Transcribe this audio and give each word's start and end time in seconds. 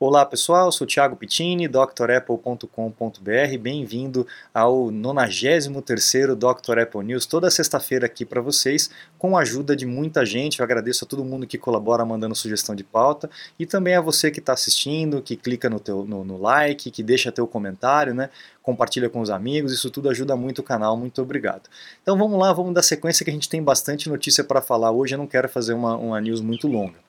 Olá 0.00 0.24
pessoal, 0.24 0.70
sou 0.70 0.86
Thiago 0.86 1.16
Pittini, 1.16 1.66
drapple.com.br, 1.66 2.68
bem-vindo 3.60 4.24
ao 4.54 4.92
93º 4.92 6.36
Dr. 6.36 6.78
Apple 6.78 7.04
News, 7.04 7.26
toda 7.26 7.50
sexta-feira 7.50 8.06
aqui 8.06 8.24
para 8.24 8.40
vocês, 8.40 8.88
com 9.18 9.36
a 9.36 9.40
ajuda 9.40 9.74
de 9.74 9.84
muita 9.84 10.24
gente, 10.24 10.60
eu 10.60 10.64
agradeço 10.64 11.04
a 11.04 11.08
todo 11.08 11.24
mundo 11.24 11.48
que 11.48 11.58
colabora 11.58 12.04
mandando 12.04 12.36
sugestão 12.36 12.76
de 12.76 12.84
pauta, 12.84 13.28
e 13.58 13.66
também 13.66 13.96
a 13.96 14.00
você 14.00 14.30
que 14.30 14.38
está 14.38 14.52
assistindo, 14.52 15.20
que 15.20 15.34
clica 15.34 15.68
no, 15.68 15.80
teu, 15.80 16.04
no, 16.04 16.24
no 16.24 16.40
like, 16.40 16.92
que 16.92 17.02
deixa 17.02 17.32
teu 17.32 17.48
comentário, 17.48 18.14
né? 18.14 18.30
compartilha 18.62 19.10
com 19.10 19.20
os 19.20 19.30
amigos, 19.30 19.72
isso 19.72 19.90
tudo 19.90 20.08
ajuda 20.10 20.36
muito 20.36 20.60
o 20.60 20.62
canal, 20.62 20.96
muito 20.96 21.20
obrigado. 21.20 21.68
Então 22.00 22.16
vamos 22.16 22.38
lá, 22.38 22.52
vamos 22.52 22.72
dar 22.72 22.82
sequência 22.82 23.24
que 23.24 23.30
a 23.30 23.34
gente 23.34 23.48
tem 23.48 23.60
bastante 23.60 24.08
notícia 24.08 24.44
para 24.44 24.62
falar 24.62 24.92
hoje, 24.92 25.14
eu 25.14 25.18
não 25.18 25.26
quero 25.26 25.48
fazer 25.48 25.72
uma, 25.72 25.96
uma 25.96 26.20
news 26.20 26.40
muito 26.40 26.68
longa. 26.68 27.07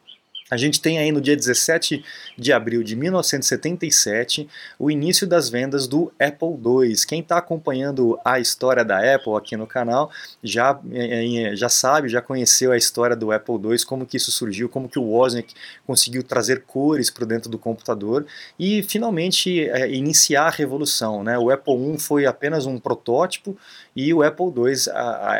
A 0.50 0.57
gente 0.57 0.81
tem 0.81 0.97
aí 0.97 1.11
no 1.11 1.21
dia 1.21 1.36
17 1.36 2.04
de 2.38 2.52
abril 2.52 2.84
de 2.84 2.95
1977 2.95 4.49
o 4.80 4.90
início 4.90 5.27
das 5.27 5.49
vendas 5.49 5.88
do 5.88 6.12
Apple 6.20 6.49
II. 6.49 6.95
Quem 7.07 7.20
está 7.21 7.38
acompanhando 7.38 8.20
a 8.26 8.40
história 8.40 8.84
da 8.84 8.98
Apple 9.16 9.35
aqui 9.35 9.55
no 9.55 9.67
canal 9.67 10.12
já, 10.43 10.80
é, 10.91 11.52
é, 11.52 11.55
já 11.55 11.70
sabe, 11.70 12.09
já 12.09 12.21
conheceu 12.21 12.71
a 12.71 12.77
história 12.77 13.16
do 13.16 13.31
Apple 13.31 13.55
II, 13.55 13.85
como 13.85 14.05
que 14.05 14.17
isso 14.17 14.31
surgiu, 14.31 14.67
como 14.67 14.90
que 14.90 14.98
o 14.98 15.04
Wozniak 15.04 15.54
conseguiu 15.85 16.23
trazer 16.23 16.63
cores 16.66 17.09
para 17.09 17.26
dentro 17.26 17.49
do 17.49 17.57
computador 17.57 18.26
e 18.57 18.81
finalmente 18.84 19.70
é, 19.70 19.90
iniciar 19.91 20.48
a 20.48 20.49
revolução. 20.49 21.23
Né? 21.23 21.38
O 21.38 21.52
Apple 21.52 21.73
I 21.93 21.99
foi 21.99 22.26
apenas 22.26 22.66
um 22.66 22.79
protótipo 22.79 23.57
e 23.99 24.13
o 24.13 24.23
Apple 24.23 24.45
II 24.45 24.94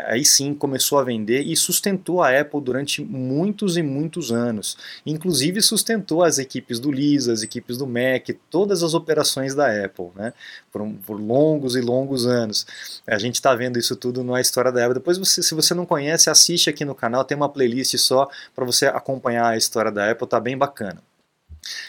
aí 0.04 0.22
sim 0.22 0.52
começou 0.52 0.98
a 0.98 1.02
vender 1.02 1.40
e 1.46 1.56
sustentou 1.56 2.22
a 2.22 2.38
Apple 2.38 2.60
durante 2.60 3.02
muitos 3.02 3.78
e 3.78 3.82
muitos 3.82 4.30
anos. 4.30 4.76
Inclusive 5.06 5.62
sustentou 5.62 6.22
as 6.22 6.38
equipes 6.38 6.78
do 6.78 6.92
Lisa, 6.92 7.32
as 7.32 7.42
equipes 7.42 7.78
do 7.78 7.86
Mac, 7.86 8.28
todas 8.50 8.82
as 8.82 8.92
operações 8.92 9.54
da 9.54 9.84
Apple, 9.84 10.08
né? 10.14 10.34
Por, 10.70 10.86
por 11.06 11.18
longos 11.18 11.74
e 11.74 11.80
longos 11.80 12.26
anos. 12.26 12.66
A 13.06 13.18
gente 13.18 13.36
está 13.36 13.54
vendo 13.54 13.78
isso 13.78 13.96
tudo 13.96 14.22
na 14.22 14.42
história 14.42 14.70
da 14.70 14.82
Apple. 14.84 14.94
Depois, 14.94 15.16
você, 15.16 15.42
se 15.42 15.54
você 15.54 15.72
não 15.72 15.86
conhece, 15.86 16.28
assiste 16.28 16.68
aqui 16.68 16.84
no 16.84 16.94
canal, 16.94 17.24
tem 17.24 17.34
uma 17.34 17.48
playlist 17.48 17.96
só 17.96 18.28
para 18.54 18.66
você 18.66 18.86
acompanhar 18.86 19.46
a 19.46 19.56
história 19.56 19.90
da 19.90 20.10
Apple, 20.10 20.28
tá 20.28 20.38
bem 20.38 20.58
bacana. 20.58 21.02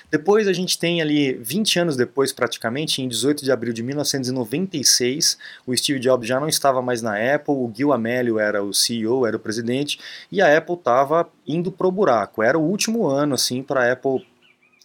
Depois 0.09 0.47
a 0.47 0.53
gente 0.53 0.77
tem 0.77 1.01
ali, 1.01 1.33
20 1.33 1.79
anos 1.79 1.95
depois 1.95 2.33
praticamente, 2.33 3.01
em 3.01 3.07
18 3.07 3.43
de 3.43 3.51
abril 3.51 3.73
de 3.73 3.81
1996, 3.81 5.37
o 5.65 5.75
Steve 5.75 5.99
Jobs 5.99 6.27
já 6.27 6.39
não 6.39 6.47
estava 6.47 6.81
mais 6.81 7.01
na 7.01 7.15
Apple, 7.35 7.53
o 7.53 7.71
Gil 7.73 7.93
Amelio 7.93 8.37
era 8.37 8.63
o 8.63 8.73
CEO, 8.73 9.25
era 9.25 9.37
o 9.37 9.39
presidente, 9.39 9.99
e 10.31 10.41
a 10.41 10.57
Apple 10.57 10.75
estava 10.75 11.29
indo 11.47 11.71
pro 11.71 11.91
buraco. 11.91 12.43
Era 12.43 12.59
o 12.59 12.63
último 12.63 13.07
ano 13.07 13.35
assim 13.35 13.63
para 13.63 13.85
a 13.85 13.91
Apple 13.93 14.25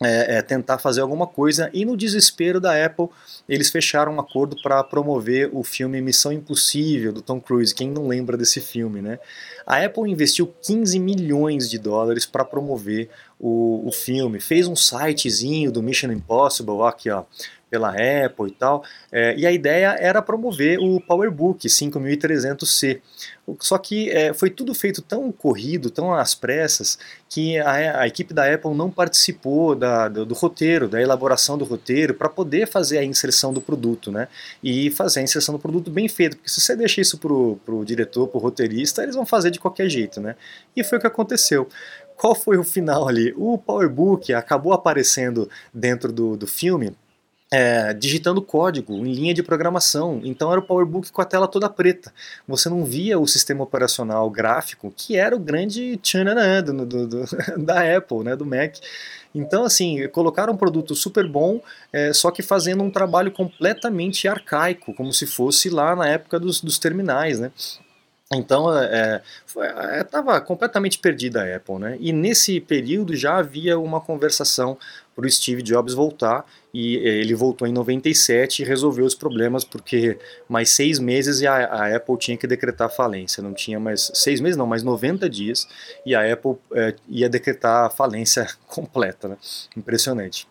é, 0.02 0.36
é, 0.36 0.42
tentar 0.42 0.78
fazer 0.78 1.00
alguma 1.00 1.26
coisa 1.26 1.70
e 1.72 1.84
no 1.84 1.96
desespero 1.96 2.60
da 2.60 2.84
Apple 2.84 3.08
eles 3.48 3.70
fecharam 3.70 4.14
um 4.14 4.20
acordo 4.20 4.56
para 4.62 4.84
promover 4.84 5.48
o 5.52 5.64
filme 5.64 6.02
Missão 6.02 6.32
Impossível 6.32 7.12
do 7.12 7.22
Tom 7.22 7.40
Cruise. 7.40 7.74
Quem 7.74 7.90
não 7.90 8.06
lembra 8.06 8.36
desse 8.36 8.60
filme, 8.60 9.00
né? 9.00 9.18
A 9.66 9.82
Apple 9.82 10.10
investiu 10.10 10.52
15 10.62 10.98
milhões 10.98 11.70
de 11.70 11.78
dólares 11.78 12.26
para 12.26 12.44
promover 12.44 13.08
o, 13.40 13.88
o 13.88 13.92
filme, 13.92 14.38
fez 14.40 14.66
um 14.66 14.76
sitezinho 14.76 15.72
do 15.72 15.82
Mission 15.82 16.12
Impossible, 16.12 16.82
aqui 16.82 17.10
ó, 17.10 17.24
pela 17.70 17.90
Apple 17.90 18.48
e 18.48 18.52
tal, 18.52 18.84
é, 19.10 19.36
e 19.36 19.46
a 19.46 19.50
ideia 19.50 19.96
era 19.98 20.22
promover 20.22 20.78
o 20.78 21.00
PowerBook 21.00 21.66
5300C. 21.66 23.00
Só 23.60 23.78
que 23.78 24.10
é, 24.10 24.34
foi 24.34 24.50
tudo 24.50 24.74
feito 24.74 25.00
tão 25.00 25.30
corrido, 25.30 25.88
tão 25.88 26.12
às 26.12 26.34
pressas, 26.34 26.98
que 27.28 27.58
a, 27.58 28.00
a 28.00 28.06
equipe 28.06 28.34
da 28.34 28.52
Apple 28.52 28.74
não 28.74 28.90
participou 28.90 29.74
da, 29.74 30.08
do, 30.08 30.26
do 30.26 30.34
roteiro, 30.34 30.88
da 30.88 31.00
elaboração 31.00 31.56
do 31.56 31.64
roteiro, 31.64 32.14
para 32.14 32.28
poder 32.28 32.66
fazer 32.66 32.98
a 32.98 33.04
inserção 33.04 33.52
do 33.52 33.60
produto, 33.60 34.10
né? 34.10 34.28
E 34.62 34.90
fazer 34.90 35.20
a 35.20 35.22
inserção 35.22 35.54
do 35.54 35.60
produto 35.60 35.90
bem 35.90 36.08
feito, 36.08 36.36
porque 36.36 36.50
se 36.50 36.60
você 36.60 36.74
deixa 36.74 37.00
isso 37.00 37.18
para 37.18 37.32
o 37.32 37.84
diretor, 37.84 38.26
para 38.28 38.38
o 38.38 38.40
roteirista, 38.40 39.02
eles 39.02 39.14
vão 39.14 39.26
fazer 39.26 39.50
de 39.50 39.60
qualquer 39.60 39.88
jeito, 39.88 40.20
né? 40.20 40.34
E 40.74 40.82
foi 40.82 40.98
o 40.98 41.00
que 41.00 41.06
aconteceu 41.06 41.68
qual 42.16 42.34
foi 42.34 42.56
o 42.56 42.64
final 42.64 43.06
ali? 43.06 43.34
O 43.36 43.58
PowerBook 43.58 44.32
acabou 44.32 44.72
aparecendo 44.72 45.50
dentro 45.72 46.10
do, 46.10 46.34
do 46.34 46.46
filme 46.46 46.96
é, 47.58 47.94
digitando 47.94 48.42
código 48.42 48.92
em 48.92 49.14
linha 49.14 49.32
de 49.32 49.42
programação. 49.42 50.20
Então 50.22 50.50
era 50.50 50.60
o 50.60 50.62
PowerBook 50.62 51.10
com 51.10 51.22
a 51.22 51.24
tela 51.24 51.48
toda 51.48 51.70
preta. 51.70 52.12
Você 52.46 52.68
não 52.68 52.84
via 52.84 53.18
o 53.18 53.26
sistema 53.26 53.64
operacional 53.64 54.28
gráfico, 54.28 54.92
que 54.94 55.16
era 55.16 55.34
o 55.34 55.38
grande 55.38 55.96
tchananã 56.02 56.62
do, 56.62 56.84
do, 56.84 57.06
do, 57.06 57.24
da 57.64 57.96
Apple, 57.96 58.24
né, 58.24 58.36
do 58.36 58.44
Mac. 58.44 58.76
Então, 59.34 59.64
assim, 59.64 60.06
colocaram 60.08 60.52
um 60.52 60.56
produto 60.56 60.94
super 60.94 61.26
bom, 61.26 61.60
é, 61.90 62.12
só 62.12 62.30
que 62.30 62.42
fazendo 62.42 62.82
um 62.82 62.90
trabalho 62.90 63.30
completamente 63.30 64.28
arcaico, 64.28 64.92
como 64.92 65.10
se 65.12 65.26
fosse 65.26 65.70
lá 65.70 65.96
na 65.96 66.08
época 66.08 66.38
dos, 66.38 66.60
dos 66.60 66.78
terminais, 66.78 67.40
né? 67.40 67.50
Então, 68.34 68.66
estava 70.00 70.34
é, 70.34 70.36
é 70.38 70.40
completamente 70.40 70.98
perdida 70.98 71.42
a 71.42 71.56
Apple, 71.56 71.78
né? 71.78 71.96
E 72.00 72.12
nesse 72.12 72.60
período 72.60 73.14
já 73.14 73.36
havia 73.36 73.78
uma 73.78 74.00
conversação 74.00 74.76
para 75.14 75.24
o 75.24 75.30
Steve 75.30 75.62
Jobs 75.62 75.94
voltar 75.94 76.44
e 76.74 76.98
é, 76.98 77.08
ele 77.08 77.34
voltou 77.34 77.68
em 77.68 77.72
97 77.72 78.62
e 78.62 78.64
resolveu 78.66 79.06
os 79.06 79.14
problemas 79.14 79.64
porque 79.64 80.18
mais 80.48 80.70
seis 80.70 80.98
meses 80.98 81.40
e 81.40 81.46
a, 81.46 81.54
a, 81.66 81.96
Apple 81.96 82.18
tinha 82.18 82.36
que 82.36 82.48
decretar 82.48 82.90
falência, 82.90 83.42
não 83.42 83.54
tinha 83.54 83.78
mais 83.78 84.10
seis 84.12 84.40
meses 84.40 84.56
não, 84.56 84.66
mais 84.66 84.82
90 84.82 85.30
dias 85.30 85.66
e 86.04 86.14
a 86.14 86.32
Apple 86.32 86.56
é, 86.74 86.94
ia 87.08 87.28
decretar 87.28 87.90
falência 87.92 88.46
completa, 88.66 89.28
né? 89.28 89.36
Impressionante. 89.76 90.48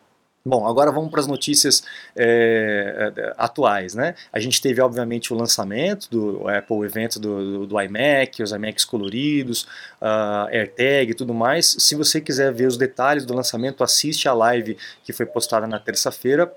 Bom, 0.48 0.68
agora 0.68 0.92
vamos 0.92 1.10
para 1.10 1.22
as 1.22 1.26
notícias 1.26 1.84
é, 2.16 3.34
atuais, 3.36 3.96
né? 3.96 4.14
A 4.32 4.40
gente 4.40 4.62
teve, 4.62 4.80
obviamente, 4.80 5.34
o 5.34 5.36
lançamento 5.36 6.08
do 6.08 6.48
Apple 6.48 6.86
Event 6.86 7.16
do, 7.16 7.60
do, 7.60 7.66
do 7.66 7.82
iMac, 7.82 8.44
os 8.44 8.52
iMacs 8.52 8.86
coloridos, 8.86 9.64
uh, 10.00 10.46
AirTag 10.52 11.12
e 11.12 11.16
tudo 11.16 11.34
mais. 11.34 11.76
Se 11.80 11.96
você 11.96 12.22
quiser 12.22 12.54
ver 12.54 12.68
os 12.68 12.78
detalhes 12.78 13.26
do 13.26 13.34
lançamento, 13.34 13.84
assiste 13.84 14.28
a 14.28 14.34
live 14.34 14.78
que 15.04 15.12
foi 15.12 15.26
postada 15.26 15.66
na 15.66 15.80
terça-feira 15.80 16.54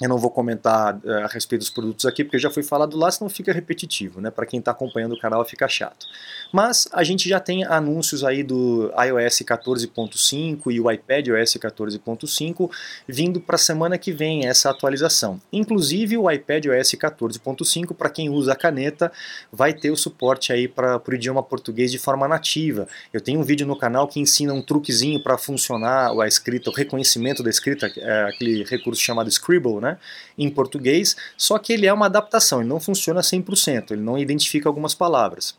eu 0.00 0.08
não 0.08 0.18
vou 0.18 0.30
comentar 0.30 0.96
uh, 0.96 1.24
a 1.24 1.26
respeito 1.26 1.60
dos 1.60 1.70
produtos 1.70 2.06
aqui, 2.06 2.24
porque 2.24 2.38
já 2.38 2.50
foi 2.50 2.62
falado 2.62 2.96
lá, 2.96 3.10
senão 3.10 3.28
fica 3.28 3.52
repetitivo, 3.52 4.20
né? 4.20 4.30
Para 4.30 4.46
quem 4.46 4.58
está 4.58 4.70
acompanhando 4.70 5.14
o 5.14 5.20
canal 5.20 5.44
fica 5.44 5.68
chato. 5.68 6.06
Mas 6.52 6.88
a 6.92 7.04
gente 7.04 7.28
já 7.28 7.38
tem 7.38 7.64
anúncios 7.64 8.24
aí 8.24 8.42
do 8.42 8.90
iOS 8.96 9.40
14.5 9.40 10.72
e 10.72 10.80
o 10.80 10.90
iPad 10.90 11.28
OS 11.28 11.54
14.5 11.54 12.70
vindo 13.06 13.40
para 13.40 13.56
a 13.56 13.58
semana 13.58 13.98
que 13.98 14.12
vem 14.12 14.46
essa 14.46 14.70
atualização. 14.70 15.40
Inclusive 15.52 16.16
o 16.16 16.30
iPad 16.30 16.66
OS 16.66 16.92
14.5, 16.92 17.94
para 17.94 18.10
quem 18.10 18.30
usa 18.30 18.52
a 18.52 18.56
caneta, 18.56 19.12
vai 19.52 19.72
ter 19.72 19.90
o 19.90 19.96
suporte 19.96 20.52
aí 20.52 20.66
para 20.66 21.00
o 21.06 21.14
idioma 21.14 21.42
português 21.42 21.92
de 21.92 21.98
forma 21.98 22.26
nativa. 22.26 22.88
Eu 23.12 23.20
tenho 23.20 23.40
um 23.40 23.44
vídeo 23.44 23.66
no 23.66 23.76
canal 23.76 24.08
que 24.08 24.20
ensina 24.20 24.52
um 24.54 24.62
truquezinho 24.62 25.22
para 25.22 25.36
funcionar 25.36 26.10
a 26.18 26.26
escrita, 26.26 26.70
o 26.70 26.72
reconhecimento 26.72 27.42
da 27.42 27.50
escrita, 27.50 27.90
é 27.96 28.24
aquele 28.24 28.64
recurso 28.64 29.00
chamado 29.00 29.30
Scribble, 29.30 29.80
né? 29.80 29.89
Né, 29.90 29.98
em 30.36 30.50
português, 30.50 31.16
só 31.36 31.58
que 31.58 31.72
ele 31.72 31.86
é 31.86 31.92
uma 31.92 32.06
adaptação, 32.06 32.60
ele 32.60 32.68
não 32.68 32.80
funciona 32.80 33.20
100%, 33.20 33.92
ele 33.92 34.02
não 34.02 34.18
identifica 34.18 34.68
algumas 34.68 34.94
palavras. 34.94 35.58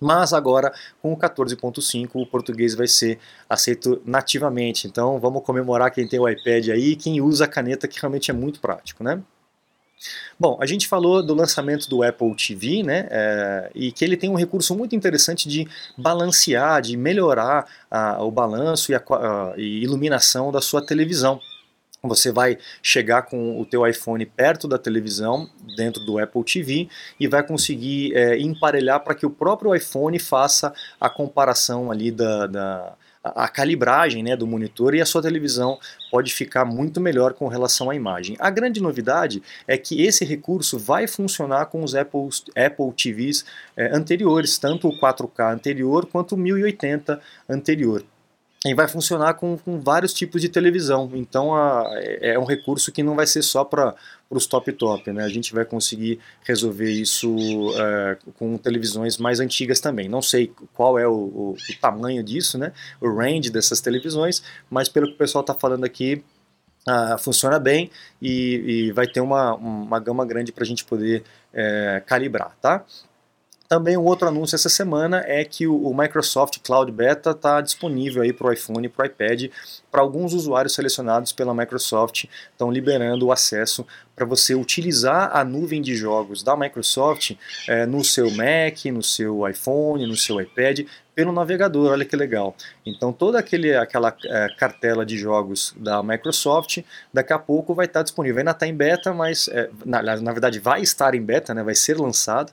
Mas 0.00 0.32
agora, 0.32 0.72
com 1.02 1.12
o 1.12 1.16
14.5, 1.16 2.10
o 2.14 2.26
português 2.26 2.74
vai 2.74 2.86
ser 2.86 3.18
aceito 3.48 4.00
nativamente. 4.06 4.86
Então 4.86 5.18
vamos 5.18 5.42
comemorar 5.42 5.90
quem 5.90 6.06
tem 6.06 6.20
o 6.20 6.28
iPad 6.28 6.68
aí 6.68 6.94
quem 6.94 7.20
usa 7.20 7.44
a 7.44 7.48
caneta, 7.48 7.88
que 7.88 8.00
realmente 8.00 8.30
é 8.30 8.34
muito 8.34 8.60
prático, 8.60 9.02
né? 9.02 9.20
Bom, 10.38 10.56
a 10.60 10.66
gente 10.66 10.86
falou 10.86 11.22
do 11.22 11.34
lançamento 11.34 11.88
do 11.88 12.04
Apple 12.04 12.32
TV, 12.36 12.84
né, 12.84 13.08
é, 13.10 13.70
e 13.74 13.90
que 13.90 14.04
ele 14.04 14.16
tem 14.16 14.30
um 14.30 14.36
recurso 14.36 14.72
muito 14.76 14.94
interessante 14.94 15.48
de 15.48 15.66
balancear, 15.96 16.80
de 16.80 16.96
melhorar 16.96 17.66
a, 17.90 18.22
o 18.22 18.30
balanço 18.30 18.92
e 18.92 18.94
a, 18.94 18.98
a 18.98 19.54
e 19.56 19.82
iluminação 19.82 20.52
da 20.52 20.60
sua 20.60 20.80
televisão 20.84 21.40
você 22.02 22.30
vai 22.30 22.58
chegar 22.82 23.22
com 23.22 23.60
o 23.60 23.64
teu 23.64 23.86
iPhone 23.86 24.24
perto 24.24 24.68
da 24.68 24.78
televisão, 24.78 25.48
dentro 25.76 26.04
do 26.04 26.18
Apple 26.18 26.44
TV, 26.44 26.88
e 27.18 27.26
vai 27.26 27.42
conseguir 27.42 28.14
é, 28.14 28.38
emparelhar 28.38 29.00
para 29.00 29.14
que 29.14 29.26
o 29.26 29.30
próprio 29.30 29.74
iPhone 29.74 30.18
faça 30.18 30.72
a 31.00 31.10
comparação 31.10 31.90
ali 31.90 32.10
da, 32.10 32.46
da 32.46 32.94
a 33.22 33.48
calibragem 33.48 34.22
né, 34.22 34.36
do 34.36 34.46
monitor 34.46 34.94
e 34.94 35.00
a 35.00 35.06
sua 35.06 35.20
televisão 35.20 35.78
pode 36.10 36.32
ficar 36.32 36.64
muito 36.64 37.00
melhor 37.00 37.34
com 37.34 37.48
relação 37.48 37.90
à 37.90 37.94
imagem. 37.94 38.36
A 38.38 38.48
grande 38.48 38.80
novidade 38.80 39.42
é 39.66 39.76
que 39.76 40.02
esse 40.02 40.24
recurso 40.24 40.78
vai 40.78 41.06
funcionar 41.06 41.66
com 41.66 41.82
os 41.82 41.94
Apple, 41.94 42.28
Apple 42.56 42.92
TVs 42.96 43.44
é, 43.76 43.94
anteriores, 43.94 44.56
tanto 44.56 44.88
o 44.88 44.98
4K 45.00 45.52
anterior 45.52 46.06
quanto 46.06 46.34
o 46.34 46.38
1080 46.38 47.20
anterior 47.48 48.04
e 48.64 48.74
vai 48.74 48.88
funcionar 48.88 49.34
com, 49.34 49.56
com, 49.56 49.78
vários 49.78 50.12
tipos 50.12 50.40
de 50.42 50.48
televisão. 50.48 51.10
Então 51.14 51.54
a, 51.54 51.88
é, 51.94 52.34
é 52.34 52.38
um 52.38 52.44
recurso 52.44 52.90
que 52.90 53.02
não 53.02 53.14
vai 53.14 53.26
ser 53.26 53.42
só 53.42 53.64
para 53.64 53.94
os 54.28 54.46
top 54.46 54.72
top. 54.72 55.12
Né? 55.12 55.22
A 55.24 55.28
gente 55.28 55.54
vai 55.54 55.64
conseguir 55.64 56.18
resolver 56.42 56.90
isso 56.90 57.36
é, 57.78 58.18
com 58.36 58.56
televisões 58.58 59.16
mais 59.16 59.38
antigas 59.38 59.80
também. 59.80 60.08
Não 60.08 60.20
sei 60.20 60.52
qual 60.74 60.98
é 60.98 61.06
o, 61.06 61.12
o, 61.12 61.50
o, 61.52 61.80
tamanho 61.80 62.22
disso, 62.22 62.58
né? 62.58 62.72
o 63.00 63.08
range 63.08 63.50
dessas 63.50 63.80
televisões, 63.80 64.42
mas 64.68 64.88
pelo 64.88 65.06
que 65.06 65.14
o 65.14 65.18
pessoal 65.18 65.42
está 65.42 65.54
falando 65.54 65.84
aqui, 65.84 66.24
uh, 66.88 67.18
funciona 67.18 67.58
bem 67.60 67.90
e, 68.20 68.88
e, 68.88 68.92
vai 68.92 69.06
ter 69.06 69.20
uma, 69.20 69.54
uma 69.54 70.00
gama 70.00 70.26
grande 70.26 70.50
para 70.50 70.64
a 70.64 70.66
gente 70.66 70.84
poder 70.84 71.22
é, 71.52 72.02
calibrar, 72.06 72.56
tá? 72.60 72.84
Também 73.68 73.98
um 73.98 74.04
outro 74.04 74.26
anúncio 74.26 74.56
essa 74.56 74.70
semana 74.70 75.22
é 75.26 75.44
que 75.44 75.66
o, 75.66 75.92
Microsoft 75.92 76.58
Cloud 76.64 76.90
Beta 76.90 77.32
está 77.32 77.60
disponível 77.60 78.22
aí 78.22 78.32
para 78.32 78.46
o 78.46 78.52
iPhone 78.52 78.86
e 78.86 78.88
para 78.88 79.02
o 79.02 79.06
iPad 79.06 79.50
para 79.90 80.00
alguns 80.00 80.32
usuários 80.32 80.74
selecionados 80.74 81.32
pela 81.32 81.54
Microsoft, 81.54 82.24
estão 82.50 82.72
liberando 82.72 83.26
o 83.26 83.32
acesso 83.32 83.86
para 84.16 84.24
você 84.24 84.54
utilizar 84.54 85.36
a 85.36 85.44
nuvem 85.44 85.82
de 85.82 85.94
jogos 85.94 86.42
da 86.42 86.56
Microsoft 86.56 87.32
é, 87.68 87.84
no 87.84 88.02
seu 88.02 88.30
Mac, 88.30 88.86
no 88.86 89.02
seu 89.02 89.46
iPhone, 89.46 90.06
no 90.06 90.16
seu 90.16 90.40
iPad, 90.40 90.80
pelo 91.18 91.32
navegador, 91.32 91.90
olha 91.90 92.04
que 92.04 92.14
legal. 92.14 92.54
Então 92.86 93.12
toda 93.12 93.40
aquele, 93.40 93.74
aquela 93.74 94.16
é, 94.24 94.46
cartela 94.56 95.04
de 95.04 95.18
jogos 95.18 95.74
da 95.76 96.00
Microsoft, 96.00 96.78
daqui 97.12 97.32
a 97.32 97.38
pouco 97.40 97.74
vai 97.74 97.86
estar 97.86 98.04
disponível. 98.04 98.38
Ainda 98.38 98.52
está 98.52 98.68
em 98.68 98.72
beta, 98.72 99.12
mas 99.12 99.48
é, 99.48 99.68
na, 99.84 100.00
na, 100.00 100.32
verdade 100.32 100.60
vai 100.60 100.80
estar 100.80 101.16
em 101.16 101.20
beta, 101.20 101.52
né, 101.52 101.64
vai 101.64 101.74
ser 101.74 101.98
lançado 101.98 102.52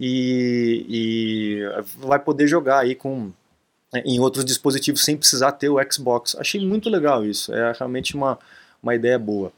e, 0.00 0.86
e 0.88 1.84
vai 1.98 2.18
poder 2.18 2.46
jogar 2.46 2.78
aí 2.78 2.94
com 2.94 3.30
é, 3.94 4.00
em 4.00 4.18
outros 4.18 4.46
dispositivos 4.46 5.04
sem 5.04 5.14
precisar 5.14 5.52
ter 5.52 5.68
o 5.68 5.76
Xbox. 5.92 6.34
Achei 6.36 6.66
muito 6.66 6.88
legal 6.88 7.22
isso, 7.22 7.52
é 7.52 7.74
realmente 7.78 8.14
uma, 8.14 8.38
uma 8.82 8.94
ideia 8.94 9.18
boa. 9.18 9.52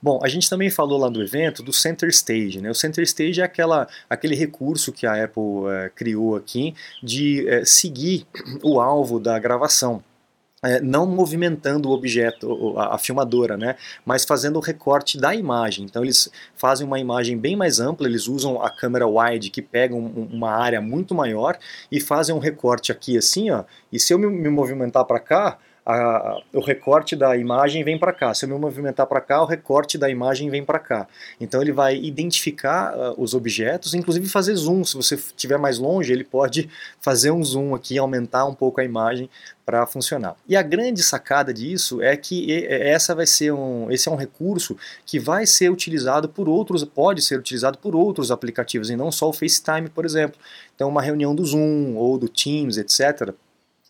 Bom, 0.00 0.20
a 0.22 0.28
gente 0.28 0.48
também 0.48 0.70
falou 0.70 0.98
lá 0.98 1.08
do 1.08 1.22
evento 1.22 1.62
do 1.62 1.72
Center 1.72 2.08
Stage. 2.10 2.60
Né? 2.60 2.70
O 2.70 2.74
Center 2.74 3.02
Stage 3.04 3.40
é 3.40 3.44
aquela, 3.44 3.88
aquele 4.08 4.34
recurso 4.34 4.92
que 4.92 5.06
a 5.06 5.24
Apple 5.24 5.68
é, 5.70 5.90
criou 5.94 6.36
aqui 6.36 6.74
de 7.02 7.48
é, 7.48 7.64
seguir 7.64 8.26
o 8.62 8.80
alvo 8.80 9.18
da 9.18 9.38
gravação. 9.38 10.02
É, 10.62 10.80
não 10.80 11.04
movimentando 11.04 11.90
o 11.90 11.92
objeto, 11.92 12.78
a, 12.78 12.94
a, 12.94 12.98
filmadora, 12.98 13.54
né, 13.54 13.76
mas 14.02 14.24
fazendo 14.24 14.56
o 14.56 14.60
recorte 14.60 15.18
da 15.18 15.34
imagem. 15.34 15.84
Então 15.84 16.02
eles 16.02 16.30
fazem 16.56 16.86
uma 16.86 16.98
imagem 16.98 17.36
bem 17.36 17.54
mais 17.54 17.80
ampla, 17.80 18.08
eles 18.08 18.28
usam 18.28 18.62
a 18.62 18.70
câmera 18.70 19.06
wide 19.06 19.50
que 19.50 19.60
pega 19.60 19.94
um, 19.94 20.26
uma 20.32 20.52
área 20.52 20.80
muito 20.80 21.14
maior 21.14 21.58
e 21.92 22.00
fazem 22.00 22.34
um 22.34 22.38
recorte 22.38 22.90
aqui 22.90 23.18
assim, 23.18 23.50
ó, 23.50 23.64
e 23.92 24.00
se 24.00 24.14
eu 24.14 24.18
me, 24.18 24.26
me 24.26 24.48
movimentar 24.48 25.04
para 25.04 25.20
cá, 25.20 25.58
a, 25.86 26.40
o 26.52 26.60
recorte 26.60 27.14
da 27.14 27.36
imagem 27.36 27.84
vem 27.84 27.98
para 27.98 28.12
cá. 28.12 28.32
Se 28.32 28.46
eu 28.46 28.48
me 28.48 28.58
movimentar 28.58 29.06
para 29.06 29.20
cá, 29.20 29.42
o 29.42 29.46
recorte 29.46 29.98
da 29.98 30.08
imagem 30.08 30.48
vem 30.48 30.64
para 30.64 30.78
cá. 30.78 31.06
Então 31.38 31.60
ele 31.60 31.72
vai 31.72 31.96
identificar 31.96 32.96
uh, 32.96 33.14
os 33.18 33.34
objetos, 33.34 33.92
inclusive 33.92 34.26
fazer 34.28 34.54
zoom. 34.54 34.82
Se 34.84 34.96
você 34.96 35.16
estiver 35.16 35.58
mais 35.58 35.78
longe, 35.78 36.12
ele 36.12 36.24
pode 36.24 36.70
fazer 37.00 37.30
um 37.30 37.44
zoom 37.44 37.74
aqui, 37.74 37.98
aumentar 37.98 38.46
um 38.46 38.54
pouco 38.54 38.80
a 38.80 38.84
imagem 38.84 39.28
para 39.66 39.86
funcionar. 39.86 40.36
E 40.48 40.56
a 40.56 40.62
grande 40.62 41.02
sacada 41.02 41.52
disso 41.52 42.02
é 42.02 42.16
que 42.16 42.66
essa 42.66 43.14
vai 43.14 43.26
ser 43.26 43.52
um, 43.52 43.90
esse 43.90 44.08
é 44.08 44.12
um 44.12 44.16
recurso 44.16 44.76
que 45.06 45.18
vai 45.18 45.46
ser 45.46 45.70
utilizado 45.70 46.28
por 46.28 46.48
outros, 46.48 46.84
pode 46.84 47.22
ser 47.22 47.38
utilizado 47.38 47.78
por 47.78 47.94
outros 47.94 48.30
aplicativos 48.30 48.90
e 48.90 48.96
não 48.96 49.10
só 49.10 49.28
o 49.28 49.32
FaceTime, 49.32 49.88
por 49.88 50.04
exemplo. 50.04 50.38
Então 50.74 50.88
uma 50.88 51.00
reunião 51.00 51.34
do 51.34 51.44
Zoom 51.44 51.94
ou 51.96 52.18
do 52.18 52.28
Teams, 52.28 52.76
etc 52.76 53.34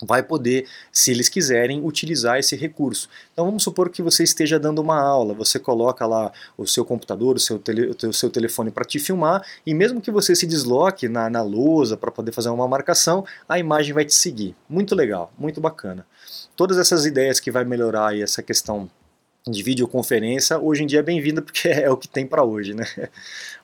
vai 0.02 0.22
poder, 0.22 0.66
se 0.92 1.10
eles 1.10 1.28
quiserem, 1.28 1.84
utilizar 1.84 2.38
esse 2.38 2.56
recurso. 2.56 3.08
Então 3.32 3.44
vamos 3.44 3.62
supor 3.62 3.90
que 3.90 4.02
você 4.02 4.24
esteja 4.24 4.58
dando 4.58 4.80
uma 4.80 5.00
aula, 5.00 5.34
você 5.34 5.58
coloca 5.58 6.06
lá 6.06 6.32
o 6.56 6.66
seu 6.66 6.84
computador, 6.84 7.36
o 7.36 7.40
seu, 7.40 7.58
tele, 7.58 7.86
o 7.86 8.12
seu 8.12 8.30
telefone 8.30 8.70
para 8.70 8.84
te 8.84 8.98
filmar, 8.98 9.44
e 9.64 9.72
mesmo 9.72 10.00
que 10.00 10.10
você 10.10 10.34
se 10.34 10.46
desloque 10.46 11.08
na, 11.08 11.30
na 11.30 11.42
lousa 11.42 11.96
para 11.96 12.10
poder 12.10 12.32
fazer 12.32 12.48
uma 12.48 12.66
marcação, 12.66 13.24
a 13.48 13.58
imagem 13.58 13.92
vai 13.92 14.04
te 14.04 14.14
seguir. 14.14 14.54
Muito 14.68 14.94
legal, 14.94 15.32
muito 15.38 15.60
bacana. 15.60 16.06
Todas 16.56 16.78
essas 16.78 17.06
ideias 17.06 17.38
que 17.38 17.50
vai 17.50 17.64
melhorar 17.64 18.08
aí 18.08 18.22
essa 18.22 18.42
questão 18.42 18.90
de 19.46 19.62
videoconferência, 19.62 20.58
hoje 20.58 20.82
em 20.82 20.86
dia 20.86 21.00
é 21.00 21.02
bem-vinda 21.02 21.42
porque 21.42 21.68
é 21.70 21.90
o 21.90 21.96
que 21.96 22.08
tem 22.08 22.26
para 22.26 22.42
hoje, 22.42 22.74
né? 22.74 22.84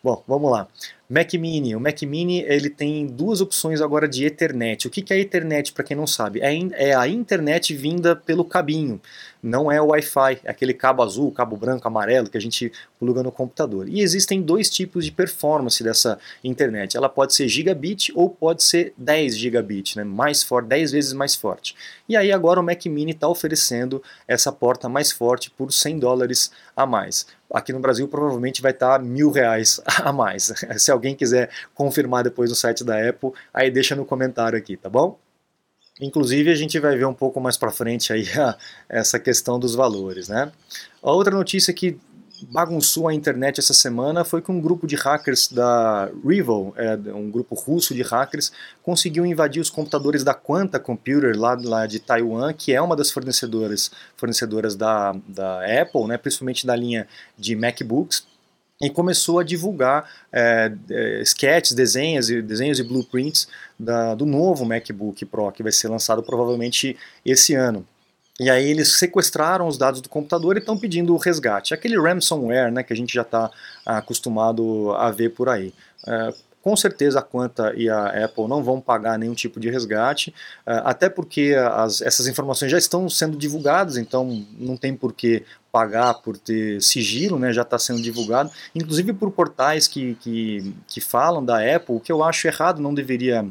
Bom, 0.02 0.22
vamos 0.28 0.50
lá. 0.50 0.68
Mac 1.10 1.34
Mini. 1.34 1.74
O 1.74 1.80
Mac 1.80 2.00
Mini 2.02 2.42
ele 2.42 2.70
tem 2.70 3.04
duas 3.04 3.40
opções 3.40 3.80
agora 3.80 4.06
de 4.06 4.24
Ethernet. 4.24 4.86
O 4.86 4.90
que 4.90 5.12
é 5.12 5.18
Ethernet, 5.18 5.72
para 5.72 5.82
quem 5.82 5.96
não 5.96 6.06
sabe? 6.06 6.40
É, 6.40 6.56
é 6.74 6.94
a 6.94 7.08
internet 7.08 7.74
vinda 7.74 8.14
pelo 8.14 8.44
cabinho, 8.44 9.00
não 9.42 9.72
é 9.72 9.82
o 9.82 9.86
Wi-Fi, 9.86 10.38
é 10.44 10.50
aquele 10.50 10.72
cabo 10.72 11.02
azul, 11.02 11.32
cabo 11.32 11.56
branco, 11.56 11.88
amarelo 11.88 12.30
que 12.30 12.38
a 12.38 12.40
gente 12.40 12.70
pluga 12.96 13.24
no 13.24 13.32
computador. 13.32 13.88
E 13.88 14.00
existem 14.00 14.40
dois 14.40 14.70
tipos 14.70 15.04
de 15.04 15.10
performance 15.10 15.82
dessa 15.82 16.16
internet. 16.44 16.96
Ela 16.96 17.08
pode 17.08 17.34
ser 17.34 17.48
gigabit 17.48 18.12
ou 18.14 18.30
pode 18.30 18.62
ser 18.62 18.94
10 18.96 19.36
gigabit, 19.36 19.96
né? 19.96 20.04
mais 20.04 20.44
forte, 20.44 20.68
10 20.68 20.92
vezes 20.92 21.12
mais 21.12 21.34
forte. 21.34 21.74
E 22.08 22.16
aí 22.16 22.30
agora 22.30 22.60
o 22.60 22.62
Mac 22.62 22.86
Mini 22.86 23.10
está 23.10 23.26
oferecendo 23.26 24.00
essa 24.28 24.52
porta 24.52 24.88
mais 24.88 25.10
forte 25.10 25.50
por 25.50 25.72
100 25.72 25.98
dólares 25.98 26.52
a 26.76 26.86
mais 26.86 27.26
aqui 27.52 27.72
no 27.72 27.80
Brasil 27.80 28.06
provavelmente 28.08 28.62
vai 28.62 28.72
estar 28.72 29.02
mil 29.02 29.30
reais 29.30 29.80
a 30.02 30.12
mais. 30.12 30.52
Se 30.76 30.90
alguém 30.90 31.14
quiser 31.14 31.50
confirmar 31.74 32.24
depois 32.24 32.50
no 32.50 32.56
site 32.56 32.84
da 32.84 33.08
Apple, 33.08 33.32
aí 33.52 33.70
deixa 33.70 33.94
no 33.94 34.04
comentário 34.04 34.58
aqui, 34.58 34.76
tá 34.76 34.88
bom? 34.88 35.18
Inclusive 36.00 36.50
a 36.50 36.54
gente 36.54 36.78
vai 36.78 36.96
ver 36.96 37.04
um 37.04 37.14
pouco 37.14 37.40
mais 37.40 37.56
para 37.56 37.70
frente 37.70 38.12
aí 38.12 38.26
a, 38.38 38.56
essa 38.88 39.18
questão 39.18 39.58
dos 39.58 39.74
valores, 39.74 40.28
né? 40.28 40.50
A 41.02 41.12
outra 41.12 41.34
notícia 41.34 41.74
que 41.74 41.98
bagunçou 42.48 43.08
a 43.08 43.14
internet 43.14 43.58
essa 43.58 43.74
semana 43.74 44.24
foi 44.24 44.40
que 44.40 44.50
um 44.50 44.60
grupo 44.60 44.86
de 44.86 44.96
hackers 44.96 45.48
da 45.48 46.10
Revol, 46.24 46.74
é, 46.76 46.94
um 47.12 47.30
grupo 47.30 47.54
russo 47.54 47.94
de 47.94 48.02
hackers, 48.02 48.52
conseguiu 48.82 49.26
invadir 49.26 49.60
os 49.60 49.70
computadores 49.70 50.24
da 50.24 50.34
Quanta 50.34 50.78
Computer 50.78 51.38
lá, 51.38 51.58
lá 51.62 51.86
de 51.86 51.98
Taiwan, 51.98 52.52
que 52.52 52.72
é 52.72 52.80
uma 52.80 52.96
das 52.96 53.10
fornecedoras, 53.10 53.90
fornecedoras 54.16 54.76
da, 54.76 55.14
da 55.26 55.82
Apple, 55.82 56.06
né, 56.06 56.16
principalmente 56.16 56.66
da 56.66 56.76
linha 56.76 57.06
de 57.36 57.54
MacBooks, 57.56 58.26
e 58.80 58.88
começou 58.88 59.38
a 59.38 59.44
divulgar 59.44 60.08
é, 60.32 60.72
é, 60.90 61.22
sketches, 61.22 61.72
desenhos, 61.72 62.28
desenhos 62.28 62.78
e 62.78 62.82
blueprints 62.82 63.46
da, 63.78 64.14
do 64.14 64.24
novo 64.24 64.64
MacBook 64.64 65.24
Pro, 65.26 65.52
que 65.52 65.62
vai 65.62 65.72
ser 65.72 65.88
lançado 65.88 66.22
provavelmente 66.22 66.96
esse 67.24 67.54
ano. 67.54 67.86
E 68.40 68.48
aí 68.48 68.70
eles 68.70 68.98
sequestraram 68.98 69.68
os 69.68 69.76
dados 69.76 70.00
do 70.00 70.08
computador 70.08 70.56
e 70.56 70.60
estão 70.60 70.78
pedindo 70.78 71.12
o 71.12 71.18
resgate. 71.18 71.74
Aquele 71.74 72.00
ransomware 72.00 72.72
né, 72.72 72.82
que 72.82 72.90
a 72.90 72.96
gente 72.96 73.12
já 73.12 73.20
está 73.20 73.50
acostumado 73.84 74.92
a 74.92 75.10
ver 75.10 75.28
por 75.28 75.50
aí. 75.50 75.74
É, 76.06 76.32
com 76.62 76.74
certeza 76.74 77.18
a 77.18 77.22
Quanta 77.22 77.74
e 77.76 77.90
a 77.90 78.24
Apple 78.24 78.48
não 78.48 78.64
vão 78.64 78.80
pagar 78.80 79.18
nenhum 79.18 79.34
tipo 79.34 79.60
de 79.60 79.68
resgate, 79.68 80.34
é, 80.66 80.80
até 80.84 81.10
porque 81.10 81.54
as, 81.54 82.00
essas 82.00 82.26
informações 82.26 82.70
já 82.70 82.78
estão 82.78 83.10
sendo 83.10 83.36
divulgadas, 83.36 83.98
então 83.98 84.46
não 84.58 84.74
tem 84.74 84.96
por 84.96 85.12
que 85.12 85.44
pagar 85.70 86.14
por 86.14 86.38
ter 86.38 86.82
sigilo, 86.82 87.38
né, 87.38 87.52
já 87.52 87.62
está 87.62 87.78
sendo 87.78 88.00
divulgado, 88.00 88.50
inclusive 88.74 89.12
por 89.12 89.30
portais 89.30 89.86
que, 89.86 90.14
que, 90.14 90.74
que 90.88 91.00
falam 91.00 91.44
da 91.44 91.58
Apple, 91.76 91.96
o 91.96 92.00
que 92.00 92.10
eu 92.10 92.24
acho 92.24 92.46
errado, 92.46 92.80
não 92.80 92.94
deveria 92.94 93.46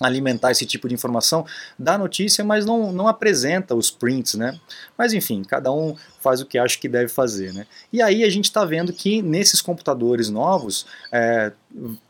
alimentar 0.00 0.50
esse 0.50 0.66
tipo 0.66 0.88
de 0.88 0.94
informação 0.94 1.44
da 1.78 1.96
notícia, 1.98 2.44
mas 2.44 2.64
não, 2.64 2.92
não 2.92 3.08
apresenta 3.08 3.74
os 3.74 3.90
prints, 3.90 4.34
né? 4.34 4.58
Mas 4.96 5.12
enfim, 5.12 5.42
cada 5.44 5.72
um 5.72 5.94
faz 6.22 6.40
o 6.40 6.46
que 6.46 6.58
acha 6.58 6.78
que 6.78 6.88
deve 6.88 7.08
fazer, 7.08 7.52
né? 7.52 7.66
E 7.92 8.00
aí 8.00 8.24
a 8.24 8.30
gente 8.30 8.44
está 8.44 8.64
vendo 8.64 8.92
que 8.92 9.20
nesses 9.20 9.60
computadores 9.60 10.30
novos 10.30 10.86
é, 11.10 11.52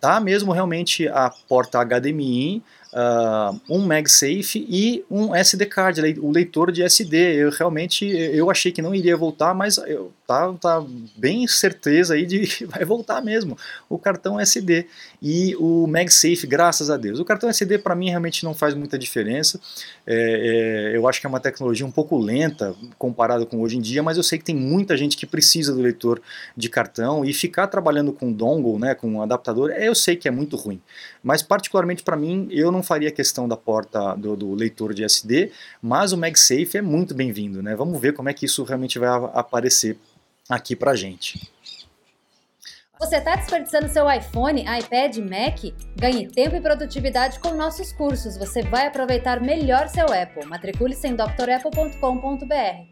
tá 0.00 0.20
mesmo 0.20 0.52
realmente 0.52 1.08
a 1.08 1.30
porta 1.48 1.82
HDMI 1.84 2.62
uh, 2.92 3.58
um 3.68 3.84
MagSafe 3.84 4.66
e 4.68 5.04
um 5.10 5.34
SD 5.34 5.66
card, 5.66 6.00
o 6.20 6.30
leitor 6.30 6.70
de 6.70 6.82
SD. 6.82 7.16
Eu 7.34 7.50
realmente 7.50 8.06
eu 8.06 8.50
achei 8.50 8.70
que 8.70 8.82
não 8.82 8.94
iria 8.94 9.16
voltar, 9.16 9.54
mas 9.54 9.78
eu 9.78 10.12
tá, 10.26 10.52
tá 10.54 10.84
bem 11.16 11.46
certeza 11.46 12.14
aí 12.14 12.24
de 12.24 12.40
que 12.46 12.64
vai 12.64 12.84
voltar 12.84 13.20
mesmo 13.22 13.56
o 13.88 13.98
cartão 13.98 14.38
SD 14.38 14.86
e 15.20 15.56
o 15.56 15.86
MagSafe, 15.86 16.46
graças 16.46 16.90
a 16.90 16.96
Deus. 16.96 17.18
O 17.18 17.24
cartão 17.24 17.48
SD 17.48 17.78
para 17.78 17.94
mim 17.94 18.08
realmente 18.08 18.44
não 18.44 18.54
faz 18.54 18.74
muita 18.74 18.98
diferença. 18.98 19.60
É, 20.06 20.92
é, 20.92 20.96
eu 20.96 21.08
acho 21.08 21.20
que 21.20 21.26
é 21.26 21.28
uma 21.28 21.40
tecnologia 21.40 21.86
um 21.86 21.90
pouco 21.90 22.18
lenta 22.18 22.74
comparada 22.98 23.46
com 23.46 23.60
hoje 23.60 23.76
em 23.76 23.80
dia, 23.80 24.01
mas 24.02 24.16
eu 24.16 24.22
sei 24.22 24.38
que 24.38 24.44
tem 24.44 24.54
muita 24.54 24.96
gente 24.96 25.16
que 25.16 25.26
precisa 25.26 25.72
do 25.72 25.80
leitor 25.80 26.20
de 26.56 26.68
cartão 26.68 27.24
e 27.24 27.32
ficar 27.32 27.66
trabalhando 27.66 28.12
com 28.12 28.32
dongle, 28.32 28.78
né, 28.78 28.94
com 28.94 29.08
um 29.08 29.22
adaptador, 29.22 29.70
eu 29.70 29.94
sei 29.94 30.16
que 30.16 30.28
é 30.28 30.30
muito 30.30 30.56
ruim. 30.56 30.80
Mas 31.22 31.42
particularmente 31.42 32.02
para 32.02 32.16
mim, 32.16 32.48
eu 32.50 32.70
não 32.70 32.82
faria 32.82 33.10
questão 33.10 33.48
da 33.48 33.56
porta 33.56 34.14
do, 34.14 34.36
do, 34.36 34.54
leitor 34.54 34.92
de 34.92 35.04
SD, 35.04 35.52
mas 35.80 36.12
o 36.12 36.16
MagSafe 36.16 36.76
é 36.76 36.82
muito 36.82 37.14
bem-vindo, 37.14 37.62
né? 37.62 37.74
Vamos 37.74 38.00
ver 38.00 38.12
como 38.12 38.28
é 38.28 38.34
que 38.34 38.46
isso 38.46 38.62
realmente 38.64 38.98
vai 38.98 39.08
aparecer 39.32 39.96
aqui 40.48 40.74
pra 40.76 40.94
gente. 40.94 41.40
Você 43.02 43.16
está 43.16 43.34
desperdiçando 43.34 43.88
seu 43.88 44.08
iPhone, 44.08 44.62
iPad, 44.62 45.16
Mac? 45.18 45.74
Ganhe 45.96 46.28
tempo 46.28 46.54
e 46.54 46.60
produtividade 46.60 47.40
com 47.40 47.52
nossos 47.52 47.92
cursos. 47.92 48.36
Você 48.36 48.62
vai 48.62 48.86
aproveitar 48.86 49.40
melhor 49.40 49.88
seu 49.88 50.06
Apple. 50.06 50.46
Matricule-se 50.46 51.08
em 51.08 51.16
drapple.com.br. 51.16 52.91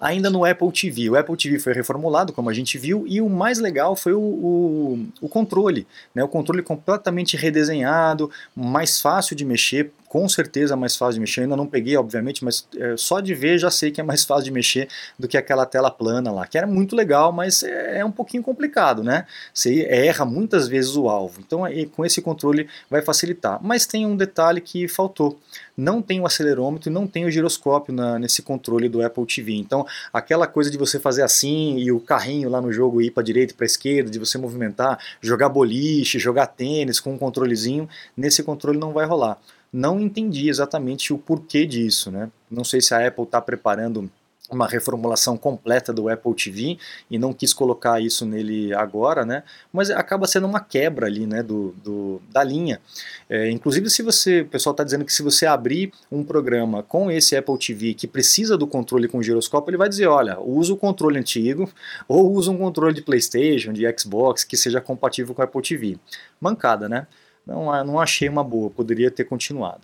Ainda 0.00 0.30
no 0.30 0.44
Apple 0.44 0.72
TV, 0.72 1.10
o 1.10 1.16
Apple 1.16 1.36
TV 1.36 1.58
foi 1.58 1.72
reformulado, 1.72 2.32
como 2.32 2.50
a 2.50 2.52
gente 2.52 2.76
viu, 2.76 3.04
e 3.06 3.20
o 3.20 3.28
mais 3.28 3.58
legal 3.58 3.94
foi 3.94 4.12
o, 4.12 4.20
o, 4.20 5.06
o 5.20 5.28
controle, 5.28 5.86
né? 6.14 6.24
o 6.24 6.28
controle 6.28 6.62
completamente 6.62 7.36
redesenhado, 7.36 8.30
mais 8.54 9.00
fácil 9.00 9.36
de 9.36 9.44
mexer, 9.44 9.92
com 10.10 10.28
certeza 10.28 10.74
é 10.74 10.76
mais 10.76 10.96
fácil 10.96 11.14
de 11.14 11.20
mexer. 11.20 11.42
Eu 11.42 11.44
ainda 11.44 11.56
não 11.56 11.68
peguei, 11.68 11.96
obviamente, 11.96 12.44
mas 12.44 12.66
é, 12.76 12.96
só 12.96 13.20
de 13.20 13.32
ver 13.32 13.58
já 13.58 13.70
sei 13.70 13.92
que 13.92 14.00
é 14.00 14.02
mais 14.04 14.24
fácil 14.24 14.42
de 14.42 14.50
mexer 14.50 14.88
do 15.16 15.28
que 15.28 15.38
aquela 15.38 15.64
tela 15.64 15.88
plana 15.88 16.32
lá, 16.32 16.48
que 16.48 16.58
era 16.58 16.66
muito 16.66 16.96
legal, 16.96 17.30
mas 17.30 17.62
é, 17.62 18.00
é 18.00 18.04
um 18.04 18.10
pouquinho 18.10 18.42
complicado, 18.42 19.04
né? 19.04 19.24
Você 19.54 19.86
erra 19.88 20.24
muitas 20.24 20.66
vezes 20.66 20.96
o 20.96 21.08
alvo. 21.08 21.40
Então, 21.40 21.64
aí, 21.64 21.86
com 21.86 22.04
esse 22.04 22.20
controle 22.20 22.68
vai 22.90 23.02
facilitar. 23.02 23.60
Mas 23.62 23.86
tem 23.86 24.04
um 24.04 24.16
detalhe 24.16 24.60
que 24.60 24.88
faltou 24.88 25.38
não 25.76 26.02
tem 26.02 26.20
o 26.20 26.26
acelerômetro 26.26 26.90
e 26.90 26.92
não 26.92 27.06
tem 27.06 27.24
o 27.24 27.30
giroscópio 27.30 27.94
na, 27.94 28.18
nesse 28.18 28.42
controle 28.42 28.88
do 28.88 29.02
Apple 29.02 29.24
TV. 29.24 29.54
Então, 29.54 29.86
aquela 30.12 30.46
coisa 30.46 30.70
de 30.70 30.76
você 30.76 31.00
fazer 31.00 31.22
assim 31.22 31.78
e 31.78 31.90
o 31.90 31.98
carrinho 31.98 32.50
lá 32.50 32.60
no 32.60 32.70
jogo 32.72 33.00
ir 33.00 33.10
para 33.10 33.22
direita 33.22 33.54
e 33.54 33.56
para 33.56 33.64
esquerda, 33.64 34.10
de 34.10 34.18
você 34.18 34.36
movimentar, 34.36 34.98
jogar 35.22 35.48
boliche, 35.48 36.18
jogar 36.18 36.48
tênis 36.48 37.00
com 37.00 37.14
um 37.14 37.18
controlezinho, 37.18 37.88
nesse 38.16 38.42
controle 38.42 38.78
não 38.78 38.92
vai 38.92 39.06
rolar. 39.06 39.38
Não 39.72 40.00
entendi 40.00 40.48
exatamente 40.48 41.12
o 41.12 41.18
porquê 41.18 41.64
disso, 41.64 42.10
né? 42.10 42.30
Não 42.50 42.64
sei 42.64 42.80
se 42.80 42.92
a 42.92 43.06
Apple 43.06 43.24
está 43.24 43.40
preparando 43.40 44.10
uma 44.50 44.66
reformulação 44.66 45.36
completa 45.36 45.92
do 45.92 46.08
Apple 46.08 46.34
TV 46.34 46.76
e 47.10 47.18
não 47.18 47.32
quis 47.32 47.54
colocar 47.54 48.00
isso 48.00 48.26
nele 48.26 48.74
agora, 48.74 49.24
né? 49.24 49.44
Mas 49.72 49.90
acaba 49.90 50.26
sendo 50.26 50.46
uma 50.46 50.60
quebra 50.60 51.06
ali, 51.06 51.26
né? 51.26 51.42
Do, 51.42 51.72
do 51.84 52.20
da 52.30 52.42
linha. 52.42 52.80
É, 53.28 53.48
inclusive, 53.50 53.88
se 53.88 54.02
você, 54.02 54.40
o 54.40 54.46
pessoal 54.46 54.72
está 54.72 54.82
dizendo 54.82 55.04
que 55.04 55.12
se 55.12 55.22
você 55.22 55.46
abrir 55.46 55.92
um 56.10 56.24
programa 56.24 56.82
com 56.82 57.10
esse 57.10 57.36
Apple 57.36 57.58
TV 57.58 57.94
que 57.94 58.08
precisa 58.08 58.58
do 58.58 58.66
controle 58.66 59.06
com 59.06 59.22
giroscópio, 59.22 59.70
ele 59.70 59.78
vai 59.78 59.88
dizer, 59.88 60.08
olha, 60.08 60.38
usa 60.40 60.72
o 60.72 60.76
controle 60.76 61.18
antigo 61.18 61.70
ou 62.08 62.32
usa 62.32 62.50
um 62.50 62.58
controle 62.58 62.94
de 62.94 63.02
PlayStation, 63.02 63.72
de 63.72 63.84
Xbox 63.96 64.42
que 64.42 64.56
seja 64.56 64.80
compatível 64.80 65.34
com 65.34 65.42
o 65.42 65.44
Apple 65.44 65.62
TV. 65.62 65.96
Mancada, 66.40 66.88
né? 66.88 67.06
Não, 67.50 67.84
não 67.84 68.00
achei 68.00 68.28
uma 68.28 68.44
boa, 68.44 68.70
poderia 68.70 69.10
ter 69.10 69.24
continuado. 69.24 69.82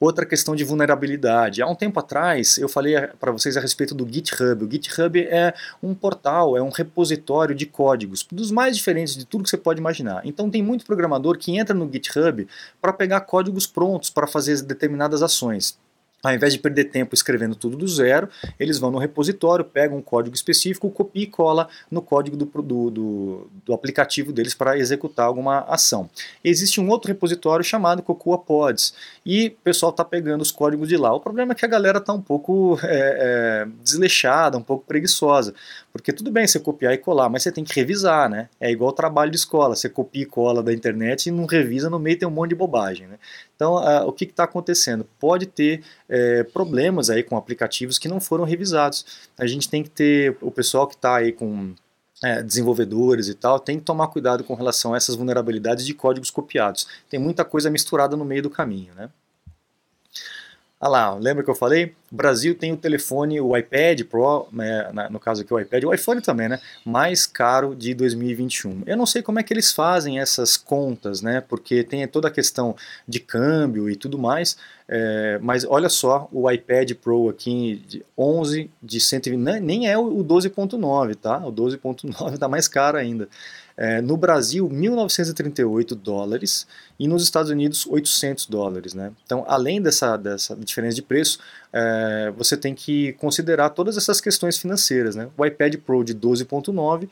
Outra 0.00 0.26
questão 0.26 0.56
de 0.56 0.64
vulnerabilidade. 0.64 1.62
Há 1.62 1.68
um 1.68 1.74
tempo 1.74 2.00
atrás 2.00 2.58
eu 2.58 2.68
falei 2.68 2.94
para 3.20 3.30
vocês 3.30 3.56
a 3.56 3.60
respeito 3.60 3.94
do 3.94 4.10
GitHub. 4.10 4.64
O 4.64 4.70
GitHub 4.70 5.20
é 5.20 5.54
um 5.82 5.94
portal, 5.94 6.56
é 6.56 6.62
um 6.62 6.70
repositório 6.70 7.54
de 7.54 7.64
códigos, 7.64 8.26
dos 8.30 8.50
mais 8.50 8.76
diferentes 8.76 9.14
de 9.14 9.24
tudo 9.24 9.44
que 9.44 9.50
você 9.50 9.56
pode 9.56 9.78
imaginar. 9.78 10.22
Então 10.24 10.50
tem 10.50 10.62
muito 10.62 10.84
programador 10.84 11.38
que 11.38 11.56
entra 11.56 11.74
no 11.74 11.90
GitHub 11.90 12.46
para 12.80 12.92
pegar 12.92 13.20
códigos 13.20 13.66
prontos 13.66 14.10
para 14.10 14.26
fazer 14.26 14.60
determinadas 14.62 15.22
ações 15.22 15.78
ao 16.24 16.34
invés 16.34 16.54
de 16.54 16.58
perder 16.58 16.84
tempo 16.84 17.14
escrevendo 17.14 17.54
tudo 17.54 17.76
do 17.76 17.86
zero, 17.86 18.28
eles 18.58 18.78
vão 18.78 18.90
no 18.90 18.98
repositório, 18.98 19.64
pegam 19.64 19.98
um 19.98 20.02
código 20.02 20.34
específico, 20.34 20.90
copia 20.90 21.24
e 21.24 21.26
cola 21.26 21.68
no 21.90 22.00
código 22.00 22.36
do, 22.36 22.46
do, 22.46 22.90
do, 22.90 23.50
do 23.66 23.74
aplicativo 23.74 24.32
deles 24.32 24.54
para 24.54 24.78
executar 24.78 25.26
alguma 25.26 25.60
ação. 25.60 26.08
Existe 26.42 26.80
um 26.80 26.88
outro 26.88 27.08
repositório 27.08 27.64
chamado 27.64 28.02
Cocoa 28.02 28.38
Pods 28.38 28.94
e 29.24 29.48
o 29.48 29.62
pessoal 29.62 29.90
está 29.90 30.04
pegando 30.04 30.40
os 30.40 30.50
códigos 30.50 30.88
de 30.88 30.96
lá. 30.96 31.12
O 31.14 31.20
problema 31.20 31.52
é 31.52 31.54
que 31.54 31.64
a 31.64 31.68
galera 31.68 31.98
está 31.98 32.12
um 32.12 32.22
pouco 32.22 32.78
é, 32.82 33.64
é, 33.64 33.68
desleixada, 33.82 34.56
um 34.56 34.62
pouco 34.62 34.86
preguiçosa, 34.86 35.54
porque 35.92 36.12
tudo 36.12 36.30
bem 36.30 36.46
você 36.46 36.58
copiar 36.58 36.94
e 36.94 36.98
colar, 36.98 37.28
mas 37.28 37.42
você 37.42 37.52
tem 37.52 37.64
que 37.64 37.74
revisar, 37.74 38.30
né? 38.30 38.48
É 38.58 38.70
igual 38.70 38.92
trabalho 38.92 39.30
de 39.30 39.36
escola, 39.36 39.76
você 39.76 39.88
copia 39.88 40.22
e 40.22 40.26
cola 40.26 40.62
da 40.62 40.72
internet 40.72 41.26
e 41.26 41.30
não 41.30 41.44
revisa, 41.44 41.90
no 41.90 41.98
meio 41.98 42.18
tem 42.18 42.26
um 42.26 42.30
monte 42.30 42.50
de 42.50 42.56
bobagem, 42.56 43.06
né? 43.06 43.16
Então, 43.56 43.74
uh, 43.76 44.06
o 44.06 44.12
que 44.12 44.24
está 44.24 44.44
acontecendo? 44.44 45.06
Pode 45.18 45.46
ter 45.46 45.82
é, 46.08 46.42
problemas 46.42 47.08
aí 47.08 47.22
com 47.22 47.36
aplicativos 47.36 47.98
que 47.98 48.08
não 48.08 48.20
foram 48.20 48.44
revisados. 48.44 49.28
A 49.38 49.46
gente 49.46 49.68
tem 49.68 49.82
que 49.82 49.90
ter 49.90 50.36
o 50.40 50.50
pessoal 50.50 50.86
que 50.86 50.94
está 50.94 51.16
aí 51.16 51.32
com 51.32 51.74
é, 52.22 52.42
desenvolvedores 52.42 53.28
e 53.28 53.34
tal, 53.34 53.60
tem 53.60 53.78
que 53.78 53.84
tomar 53.84 54.08
cuidado 54.08 54.44
com 54.44 54.54
relação 54.54 54.94
a 54.94 54.96
essas 54.96 55.14
vulnerabilidades 55.14 55.84
de 55.84 55.94
códigos 55.94 56.30
copiados. 56.30 56.86
Tem 57.08 57.20
muita 57.20 57.44
coisa 57.44 57.70
misturada 57.70 58.16
no 58.16 58.24
meio 58.24 58.42
do 58.42 58.50
caminho, 58.50 58.94
né? 58.94 59.10
Ah 60.84 60.88
lá, 60.88 61.14
lembra 61.14 61.42
que 61.42 61.48
eu 61.48 61.54
falei? 61.54 61.94
O 62.12 62.14
Brasil 62.14 62.54
tem 62.54 62.70
o 62.70 62.76
telefone, 62.76 63.40
o 63.40 63.56
iPad 63.56 64.02
Pro, 64.02 64.46
né, 64.52 65.08
no 65.10 65.18
caso 65.18 65.40
aqui 65.40 65.54
o 65.54 65.58
iPad, 65.58 65.82
o 65.84 65.94
iPhone 65.94 66.20
também, 66.20 66.46
né? 66.46 66.60
Mais 66.84 67.26
caro 67.26 67.74
de 67.74 67.94
2021. 67.94 68.82
Eu 68.84 68.94
não 68.94 69.06
sei 69.06 69.22
como 69.22 69.40
é 69.40 69.42
que 69.42 69.50
eles 69.50 69.72
fazem 69.72 70.20
essas 70.20 70.58
contas, 70.58 71.22
né? 71.22 71.40
Porque 71.40 71.82
tem 71.84 72.06
toda 72.06 72.28
a 72.28 72.30
questão 72.30 72.76
de 73.08 73.18
câmbio 73.18 73.88
e 73.88 73.96
tudo 73.96 74.18
mais. 74.18 74.58
É, 74.86 75.38
mas 75.40 75.64
olha 75.64 75.88
só 75.88 76.28
o 76.30 76.50
iPad 76.50 76.92
Pro 76.92 77.30
aqui 77.30 77.82
de 77.88 78.04
11 78.18 78.70
de 78.82 79.00
120, 79.00 79.40
né, 79.40 79.58
nem 79.60 79.88
é 79.88 79.96
o 79.96 80.22
12.9, 80.22 81.14
tá? 81.14 81.38
O 81.38 81.50
12.9 81.50 82.34
está 82.34 82.46
mais 82.48 82.68
caro 82.68 82.98
ainda. 82.98 83.26
É, 83.76 84.00
no 84.00 84.16
Brasil, 84.16 84.68
1.938 84.68 85.94
dólares 85.96 86.66
e 86.98 87.08
nos 87.08 87.24
Estados 87.24 87.50
Unidos, 87.50 87.86
800 87.86 88.46
dólares. 88.46 88.94
Né? 88.94 89.10
Então, 89.24 89.44
além 89.48 89.82
dessa, 89.82 90.16
dessa 90.16 90.54
diferença 90.54 90.94
de 90.94 91.02
preço, 91.02 91.40
é, 91.72 92.32
você 92.36 92.56
tem 92.56 92.72
que 92.72 93.14
considerar 93.14 93.70
todas 93.70 93.96
essas 93.96 94.20
questões 94.20 94.56
financeiras. 94.56 95.16
Né? 95.16 95.28
O 95.36 95.44
iPad 95.44 95.74
Pro 95.78 96.04
de 96.04 96.14
12.9, 96.14 97.08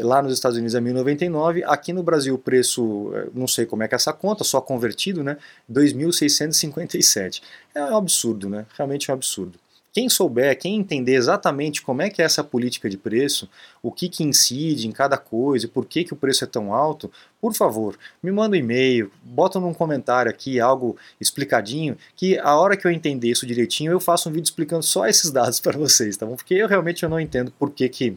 lá 0.00 0.22
nos 0.22 0.32
Estados 0.32 0.56
Unidos 0.56 0.74
é 0.74 0.80
1.099, 0.80 1.62
aqui 1.66 1.92
no 1.92 2.02
Brasil 2.02 2.34
o 2.34 2.38
preço, 2.38 3.12
é, 3.14 3.28
não 3.34 3.46
sei 3.46 3.66
como 3.66 3.82
é 3.82 3.88
que 3.88 3.94
é 3.94 3.96
essa 3.96 4.12
conta, 4.12 4.44
só 4.44 4.62
convertido, 4.62 5.22
né? 5.22 5.36
2.657. 5.70 7.42
É 7.74 7.84
um 7.84 7.96
absurdo, 7.96 8.48
né? 8.48 8.64
realmente 8.76 9.10
é 9.10 9.12
um 9.12 9.16
absurdo. 9.16 9.58
Quem 9.98 10.08
souber, 10.08 10.56
quem 10.56 10.76
entender 10.76 11.16
exatamente 11.16 11.82
como 11.82 12.02
é 12.02 12.08
que 12.08 12.22
é 12.22 12.24
essa 12.24 12.44
política 12.44 12.88
de 12.88 12.96
preço, 12.96 13.50
o 13.82 13.90
que, 13.90 14.08
que 14.08 14.22
incide 14.22 14.86
em 14.86 14.92
cada 14.92 15.18
coisa 15.18 15.66
e 15.66 15.68
por 15.68 15.84
que, 15.84 16.04
que 16.04 16.12
o 16.12 16.16
preço 16.16 16.44
é 16.44 16.46
tão 16.46 16.72
alto, 16.72 17.10
por 17.40 17.52
favor, 17.52 17.98
me 18.22 18.30
manda 18.30 18.54
um 18.54 18.60
e-mail, 18.60 19.10
bota 19.24 19.58
num 19.58 19.74
comentário 19.74 20.30
aqui 20.30 20.60
algo 20.60 20.96
explicadinho, 21.20 21.98
que 22.14 22.38
a 22.38 22.54
hora 22.54 22.76
que 22.76 22.86
eu 22.86 22.92
entender 22.92 23.28
isso 23.28 23.44
direitinho, 23.44 23.90
eu 23.90 23.98
faço 23.98 24.28
um 24.28 24.32
vídeo 24.32 24.44
explicando 24.44 24.84
só 24.84 25.04
esses 25.04 25.32
dados 25.32 25.58
para 25.58 25.76
vocês, 25.76 26.16
tá 26.16 26.24
bom? 26.24 26.36
Porque 26.36 26.54
eu 26.54 26.68
realmente 26.68 27.02
eu 27.02 27.08
não 27.08 27.18
entendo 27.18 27.50
por 27.58 27.68
que, 27.72 27.88
que 27.88 28.16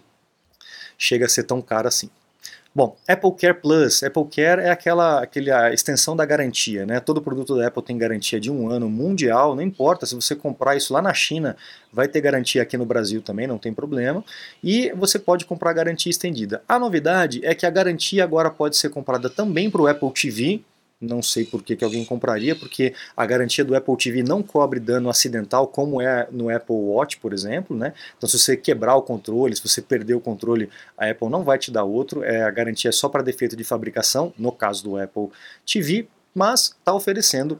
chega 0.99 1.25
a 1.25 1.29
ser 1.29 1.45
tão 1.45 1.63
caro 1.63 1.87
assim. 1.87 2.11
Bom, 2.73 2.95
Apple 3.05 3.33
Care 3.33 3.53
Plus. 3.55 4.01
Apple 4.01 4.23
Care 4.33 4.61
é 4.61 4.69
aquela, 4.69 5.21
aquela 5.21 5.73
extensão 5.73 6.15
da 6.15 6.25
garantia, 6.25 6.85
né? 6.85 7.01
Todo 7.01 7.21
produto 7.21 7.57
da 7.57 7.67
Apple 7.67 7.83
tem 7.83 7.97
garantia 7.97 8.39
de 8.39 8.49
um 8.49 8.69
ano 8.69 8.89
mundial, 8.89 9.53
não 9.53 9.61
importa 9.61 10.05
se 10.05 10.15
você 10.15 10.33
comprar 10.35 10.77
isso 10.77 10.93
lá 10.93 11.01
na 11.01 11.13
China, 11.13 11.57
vai 11.91 12.07
ter 12.07 12.21
garantia 12.21 12.61
aqui 12.61 12.77
no 12.77 12.85
Brasil 12.85 13.21
também, 13.21 13.45
não 13.45 13.57
tem 13.57 13.73
problema. 13.73 14.23
E 14.63 14.89
você 14.95 15.19
pode 15.19 15.43
comprar 15.43 15.73
garantia 15.73 16.09
estendida. 16.09 16.63
A 16.65 16.79
novidade 16.79 17.45
é 17.45 17.53
que 17.53 17.65
a 17.65 17.69
garantia 17.69 18.23
agora 18.23 18.49
pode 18.49 18.77
ser 18.77 18.87
comprada 18.87 19.29
também 19.29 19.69
para 19.69 19.81
o 19.81 19.87
Apple 19.87 20.13
TV, 20.13 20.61
não 21.01 21.21
sei 21.21 21.43
por 21.43 21.63
que, 21.63 21.75
que 21.75 21.83
alguém 21.83 22.05
compraria, 22.05 22.55
porque 22.55 22.93
a 23.17 23.25
garantia 23.25 23.65
do 23.65 23.75
Apple 23.75 23.97
TV 23.97 24.21
não 24.21 24.43
cobre 24.43 24.79
dano 24.79 25.09
acidental, 25.09 25.67
como 25.67 25.99
é 25.99 26.27
no 26.31 26.49
Apple 26.49 26.75
Watch, 26.75 27.17
por 27.17 27.33
exemplo. 27.33 27.75
Né? 27.75 27.93
Então, 28.15 28.29
se 28.29 28.37
você 28.37 28.55
quebrar 28.55 28.95
o 28.95 29.01
controle, 29.01 29.55
se 29.55 29.67
você 29.67 29.81
perder 29.81 30.13
o 30.13 30.19
controle, 30.19 30.69
a 30.95 31.09
Apple 31.09 31.29
não 31.29 31.43
vai 31.43 31.57
te 31.57 31.71
dar 31.71 31.83
outro. 31.83 32.23
É, 32.23 32.43
a 32.43 32.51
garantia 32.51 32.89
é 32.89 32.91
só 32.91 33.09
para 33.09 33.23
defeito 33.23 33.55
de 33.55 33.63
fabricação, 33.63 34.31
no 34.37 34.51
caso 34.51 34.83
do 34.83 34.97
Apple 34.97 35.29
TV, 35.65 36.07
mas 36.35 36.75
está 36.79 36.93
oferecendo 36.93 37.59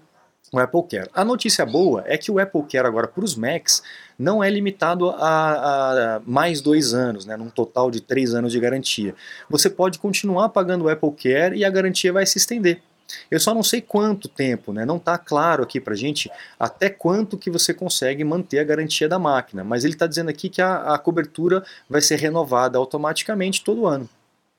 o 0.54 0.60
Apple 0.60 0.84
Care. 0.84 1.10
A 1.14 1.24
notícia 1.24 1.66
boa 1.66 2.04
é 2.06 2.18
que 2.18 2.30
o 2.30 2.38
Apple 2.38 2.64
Care 2.64 2.86
agora 2.86 3.08
para 3.08 3.24
os 3.24 3.36
Macs 3.36 3.82
não 4.20 4.44
é 4.44 4.50
limitado 4.50 5.10
a, 5.10 6.18
a, 6.18 6.22
mais 6.26 6.60
dois 6.62 6.94
anos, 6.94 7.26
né, 7.26 7.38
num 7.38 7.50
total 7.50 7.90
de 7.90 8.02
três 8.02 8.34
anos 8.34 8.52
de 8.52 8.60
garantia. 8.60 9.16
Você 9.50 9.70
pode 9.70 9.98
continuar 9.98 10.50
pagando 10.50 10.86
o 10.86 10.90
Apple 10.90 11.12
Care 11.12 11.58
e 11.58 11.64
a 11.64 11.70
garantia 11.70 12.12
vai 12.12 12.26
se 12.26 12.38
estender. 12.38 12.82
Eu 13.30 13.40
só 13.40 13.54
não 13.54 13.64
sei 13.64 13.82
quanto 13.82 14.28
tempo, 14.28 14.74
né? 14.74 14.86
não 14.86 14.98
está 14.98 15.18
claro 15.18 15.64
aqui 15.64 15.80
para 15.80 15.96
gente 15.96 16.30
até 16.60 16.90
quanto 16.90 17.38
que 17.38 17.50
você 17.50 17.74
consegue 17.74 18.24
manter 18.24 18.60
a 18.60 18.64
garantia 18.64 19.08
da 19.08 19.20
máquina, 19.20 19.64
mas 19.64 19.84
ele 19.84 19.94
está 19.94 20.08
dizendo 20.08 20.30
aqui 20.30 20.50
que 20.50 20.62
a, 20.62 20.94
a 20.94 20.98
cobertura 20.98 21.64
vai 21.90 22.02
ser 22.02 22.18
renovada 22.18 22.78
automaticamente 22.78 23.64
todo 23.64 23.88
ano 23.88 24.10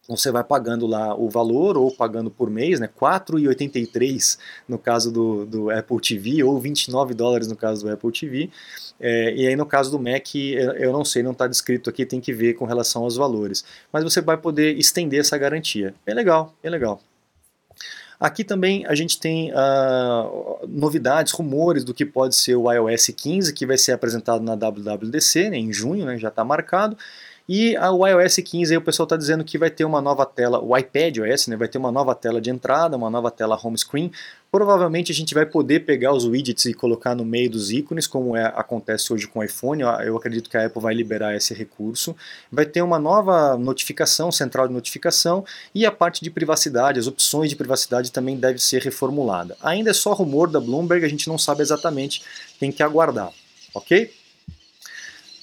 você 0.08 0.32
vai 0.32 0.42
pagando 0.42 0.86
lá 0.86 1.14
o 1.14 1.28
valor 1.28 1.76
ou 1.76 1.90
pagando 1.90 2.30
por 2.30 2.50
mês, 2.50 2.80
né, 2.80 2.88
4,83 2.88 4.38
no 4.68 4.78
caso 4.78 5.12
do, 5.12 5.46
do 5.46 5.70
Apple 5.70 6.00
TV 6.00 6.42
ou 6.42 6.58
29 6.58 7.14
dólares 7.14 7.46
no 7.46 7.56
caso 7.56 7.84
do 7.84 7.92
Apple 7.92 8.10
TV. 8.10 8.50
É, 8.98 9.34
e 9.34 9.46
aí 9.46 9.56
no 9.56 9.66
caso 9.66 9.90
do 9.90 9.98
Mac, 9.98 10.34
eu 10.34 10.92
não 10.92 11.04
sei, 11.04 11.22
não 11.22 11.32
está 11.32 11.46
descrito 11.46 11.88
aqui, 11.88 12.04
tem 12.04 12.20
que 12.20 12.32
ver 12.32 12.54
com 12.54 12.64
relação 12.64 13.02
aos 13.02 13.16
valores. 13.16 13.64
Mas 13.92 14.02
você 14.02 14.20
vai 14.20 14.36
poder 14.36 14.76
estender 14.76 15.20
essa 15.20 15.38
garantia. 15.38 15.94
Bem 16.04 16.14
legal, 16.14 16.54
bem 16.62 16.70
legal. 16.70 17.00
Aqui 18.22 18.44
também 18.44 18.86
a 18.86 18.94
gente 18.94 19.18
tem 19.18 19.50
uh, 19.50 20.64
novidades, 20.68 21.32
rumores 21.32 21.82
do 21.82 21.92
que 21.92 22.06
pode 22.06 22.36
ser 22.36 22.54
o 22.54 22.70
iOS 22.70 23.08
15, 23.08 23.52
que 23.52 23.66
vai 23.66 23.76
ser 23.76 23.90
apresentado 23.90 24.44
na 24.44 24.54
WWDC 24.54 25.50
né, 25.50 25.58
em 25.58 25.72
junho, 25.72 26.06
né, 26.06 26.16
já 26.16 26.28
está 26.28 26.44
marcado. 26.44 26.96
E 27.48 27.76
o 27.76 28.06
iOS 28.06 28.36
15 28.36 28.72
aí 28.72 28.78
o 28.78 28.82
pessoal 28.82 29.04
está 29.04 29.16
dizendo 29.16 29.44
que 29.44 29.58
vai 29.58 29.70
ter 29.70 29.84
uma 29.84 30.00
nova 30.00 30.24
tela, 30.24 30.62
o 30.62 30.76
iPad 30.76 31.18
OS, 31.18 31.48
né, 31.48 31.56
vai 31.56 31.68
ter 31.68 31.78
uma 31.78 31.90
nova 31.90 32.14
tela 32.14 32.40
de 32.40 32.50
entrada, 32.50 32.96
uma 32.96 33.10
nova 33.10 33.30
tela 33.30 33.58
home 33.62 33.76
screen. 33.76 34.12
Provavelmente 34.50 35.10
a 35.10 35.14
gente 35.14 35.32
vai 35.32 35.46
poder 35.46 35.80
pegar 35.80 36.12
os 36.12 36.24
widgets 36.24 36.66
e 36.66 36.74
colocar 36.74 37.14
no 37.14 37.24
meio 37.24 37.50
dos 37.50 37.70
ícones, 37.70 38.06
como 38.06 38.36
é, 38.36 38.44
acontece 38.54 39.12
hoje 39.12 39.26
com 39.26 39.40
o 39.40 39.42
iPhone. 39.42 39.82
Eu 39.82 40.16
acredito 40.16 40.50
que 40.50 40.56
a 40.56 40.66
Apple 40.66 40.80
vai 40.80 40.94
liberar 40.94 41.34
esse 41.34 41.54
recurso. 41.54 42.14
Vai 42.50 42.66
ter 42.66 42.82
uma 42.82 42.98
nova 42.98 43.56
notificação, 43.56 44.30
central 44.30 44.68
de 44.68 44.74
notificação, 44.74 45.44
e 45.74 45.86
a 45.86 45.90
parte 45.90 46.22
de 46.22 46.30
privacidade, 46.30 47.00
as 47.00 47.06
opções 47.06 47.48
de 47.48 47.56
privacidade 47.56 48.12
também 48.12 48.36
deve 48.36 48.58
ser 48.58 48.82
reformulada. 48.82 49.56
Ainda 49.62 49.90
é 49.90 49.94
só 49.94 50.12
rumor 50.12 50.50
da 50.50 50.60
Bloomberg, 50.60 51.04
a 51.04 51.08
gente 51.08 51.28
não 51.28 51.38
sabe 51.38 51.62
exatamente, 51.62 52.22
tem 52.60 52.70
que 52.70 52.82
aguardar, 52.82 53.32
ok? 53.74 54.21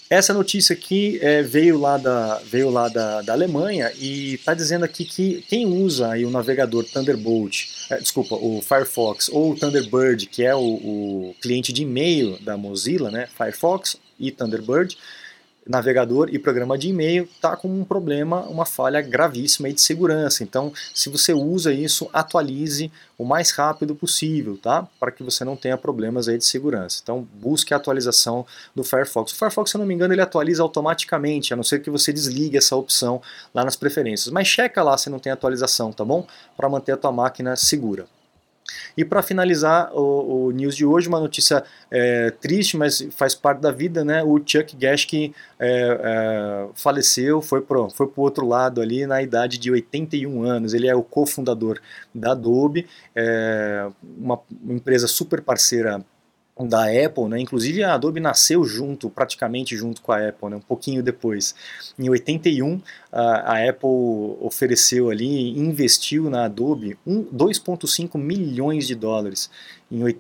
Essa 0.10 0.34
notícia 0.34 0.74
aqui 0.74 1.20
é, 1.22 1.44
veio 1.44 1.78
lá, 1.78 1.96
da, 1.96 2.40
veio 2.40 2.72
lá 2.72 2.88
da, 2.90 3.22
da 3.22 3.32
Alemanha 3.32 3.92
e 3.96 4.34
está 4.34 4.56
dizendo 4.56 4.84
aqui 4.84 5.06
que 5.06 5.46
quem 5.48 5.68
usa 5.68 6.12
aí 6.12 6.26
o 6.26 6.32
navegador 6.32 6.84
Thunderbolt, 6.84 7.68
é, 7.92 7.98
desculpa, 7.98 8.34
o 8.34 8.60
Firefox 8.60 9.30
ou 9.30 9.52
o 9.52 9.56
Thunderbird, 9.56 10.26
que 10.26 10.44
é 10.44 10.56
o, 10.56 10.62
o 10.62 11.36
cliente 11.40 11.72
de 11.72 11.84
e-mail 11.84 12.40
da 12.42 12.58
Mozilla, 12.58 13.12
né, 13.12 13.28
Firefox 13.38 13.98
e 14.20 14.32
Thunderbird, 14.32 14.98
navegador 15.70 16.30
e 16.32 16.40
programa 16.40 16.76
de 16.76 16.90
e-mail 16.90 17.26
está 17.26 17.56
com 17.56 17.68
um 17.68 17.84
problema, 17.84 18.42
uma 18.48 18.66
falha 18.66 19.00
gravíssima 19.02 19.72
de 19.72 19.80
segurança. 19.80 20.44
Então, 20.44 20.74
se 20.96 21.10
você 21.10 21.32
usa 21.32 21.72
isso, 21.72 22.10
atualize 22.12 22.92
o 23.20 23.24
mais 23.24 23.52
rápido 23.52 23.94
possível, 23.94 24.58
tá? 24.58 24.88
Para 25.00 25.12
que 25.12 25.22
você 25.22 25.46
não 25.46 25.56
tenha 25.56 25.78
problemas 25.78 26.28
aí 26.28 26.40
de 26.40 26.46
segurança. 26.46 27.00
Então, 27.04 27.28
busque 27.36 27.72
a 27.72 27.78
atualização 27.78 28.48
do 28.76 28.84
Firefox. 28.84 29.32
O 29.32 29.36
Firefox, 29.36 29.70
se 29.70 29.78
eu 29.78 29.80
não 29.80 29.86
me 29.86 29.94
engano, 29.94 30.12
ele 30.12 30.22
atualiza 30.22 30.64
automaticamente, 30.64 31.54
a 31.54 31.56
não 31.56 31.64
ser 31.64 31.84
que 31.84 31.92
você 31.92 32.12
desligue 32.12 32.58
essa 32.58 32.76
opção 32.76 33.22
lá 33.54 33.64
nas 33.64 33.76
preferências. 33.76 34.34
Mas 34.34 34.48
checa 34.48 34.82
lá 34.82 34.98
se 34.98 35.10
não 35.10 35.20
tem 35.20 35.32
atualização, 35.32 35.94
tá 35.94 36.04
bom? 36.04 36.26
Para 36.58 36.68
manter 36.68 36.94
a 36.94 36.98
tua 36.98 37.12
máquina 37.12 37.56
segura. 37.56 38.08
E 38.98 39.06
para 39.06 39.22
finalizar 39.22 39.92
o, 39.94 40.48
o, 40.48 40.52
news 40.52 40.76
de 40.76 40.86
hoje, 40.86 41.08
uma 41.08 41.20
notícia 41.20 41.64
é, 41.90 42.32
triste, 42.32 42.78
mas 42.78 43.08
faz 43.12 43.34
parte 43.36 43.60
da 43.60 43.72
vida, 43.72 44.04
né? 44.04 44.24
O 44.24 44.38
Chuck 44.38 44.76
Geschke 44.80 45.34
é, 45.60 46.00
é, 46.02 46.68
faleceu, 46.76 47.42
foi 47.42 47.62
pro, 47.62 47.90
foi 47.90 48.08
pro 48.08 48.22
outro 48.22 48.48
lado 48.48 48.82
ali 48.82 49.06
na 49.06 49.22
idade 49.22 49.58
de 49.58 49.72
81 49.72 50.44
anos. 50.44 50.74
Ele 50.74 50.88
é 50.88 50.96
o 50.96 51.04
cofundador 51.04 51.80
da 52.14 52.32
Adobe, 52.32 52.88
é, 53.16 53.88
uma 54.18 54.40
empresa 54.68 55.08
super 55.08 55.42
parceira 55.42 56.04
da 56.68 56.86
Apple, 56.86 57.28
né? 57.30 57.40
Inclusive 57.40 57.84
a 57.84 57.94
Adobe 57.94 58.20
nasceu 58.20 58.64
junto, 58.64 59.10
praticamente 59.10 59.76
junto 59.78 60.02
com 60.02 60.12
a 60.12 60.30
Apple, 60.30 60.50
né? 60.50 60.56
Um 60.58 60.62
pouquinho 60.62 61.02
depois. 61.02 61.56
Em 61.98 62.10
81, 62.10 62.82
a, 63.12 63.70
Apple 63.70 63.90
ofereceu 64.42 65.10
ali, 65.10 65.58
investiu 65.58 66.30
na 66.30 66.46
Adobe 66.46 66.98
um, 67.06 67.24
2,5 67.24 68.18
milhões 68.18 68.86
de 68.88 68.96
dólares. 68.96 69.50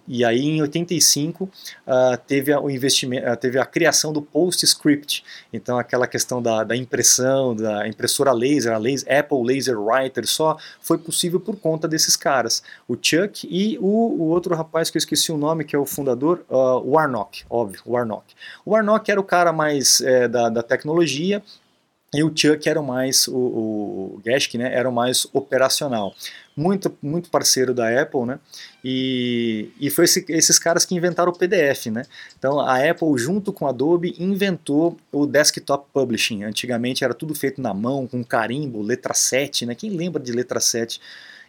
E 0.08 0.26
aí 0.26 0.42
em 0.42 0.62
85 0.62 1.44
uh, 1.44 1.50
ah, 1.86 2.18
teve 2.18 2.56
o 2.56 2.70
investimento, 2.70 3.30
uh, 3.30 3.38
teve 3.38 3.60
a 3.60 3.66
criação 3.66 4.12
do 4.12 4.22
PostScript. 4.22 5.24
Então 5.54 5.78
aquela 5.78 6.08
questão 6.08 6.42
da, 6.42 6.64
da 6.64 6.76
impressão, 6.76 7.56
da 7.56 7.88
impressora 7.88 8.32
laser, 8.32 8.74
a 8.74 8.78
laser, 8.78 9.20
Apple 9.20 9.44
Laser 9.44 9.80
Writer, 9.80 10.26
só 10.26 10.58
foi 10.82 10.98
possível 10.98 11.40
por 11.40 11.56
conta 11.58 11.88
desses 11.88 12.16
caras, 12.16 12.64
o 12.88 12.98
Chuck 13.00 13.48
e 13.50 13.78
o, 13.80 13.86
o 13.86 14.24
outro 14.30 14.56
rapaz 14.56 14.90
que 14.90 14.98
eu 14.98 15.00
esqueci 15.00 15.32
o 15.32 15.38
nome, 15.38 15.64
que 15.64 15.76
é 15.76 15.80
o 15.80 15.86
fundador, 15.86 16.44
uh, 16.50 16.80
Warnock, 16.90 17.44
óbvio, 17.50 17.82
Warnock. 17.86 18.34
O 18.66 18.72
Warnock 18.72 19.10
era 19.10 19.20
o 19.20 19.24
cara 19.24 19.54
mais 19.54 20.02
é, 20.02 20.28
da, 20.28 20.50
da 20.50 20.64
tecnologia, 20.64 21.44
e 22.14 22.24
o 22.24 22.32
Chuck 22.36 22.68
era 22.68 22.82
mais, 22.82 23.28
o, 23.28 23.36
o 23.36 24.22
Geschke, 24.26 24.58
né, 24.58 24.74
era 24.74 24.90
mais 24.90 25.28
operacional. 25.32 26.14
Muito, 26.58 26.94
muito 27.02 27.30
parceiro 27.30 27.74
da 27.74 28.02
Apple, 28.02 28.26
né, 28.26 28.40
e, 28.84 29.72
e 29.80 29.90
foi 29.90 30.06
esse, 30.06 30.26
esses 30.28 30.58
caras 30.60 30.86
que 30.86 30.96
inventaram 30.96 31.32
o 31.32 31.38
PDF, 31.38 31.86
né. 31.88 32.04
Então 32.38 32.60
a 32.60 32.78
Apple, 32.78 33.18
junto 33.18 33.54
com 33.54 33.68
a 33.68 33.70
Adobe, 33.70 34.16
inventou 34.18 34.98
o 35.12 35.26
Desktop 35.26 35.88
Publishing. 35.94 36.44
Antigamente 36.44 37.04
era 37.04 37.14
tudo 37.14 37.36
feito 37.36 37.62
na 37.62 37.74
mão, 37.74 38.08
com 38.08 38.24
carimbo, 38.24 38.82
letra 38.82 39.14
7, 39.14 39.68
né, 39.68 39.76
quem 39.76 39.92
lembra 39.92 40.22
de 40.22 40.32
letra 40.32 40.60
7? 40.60 41.00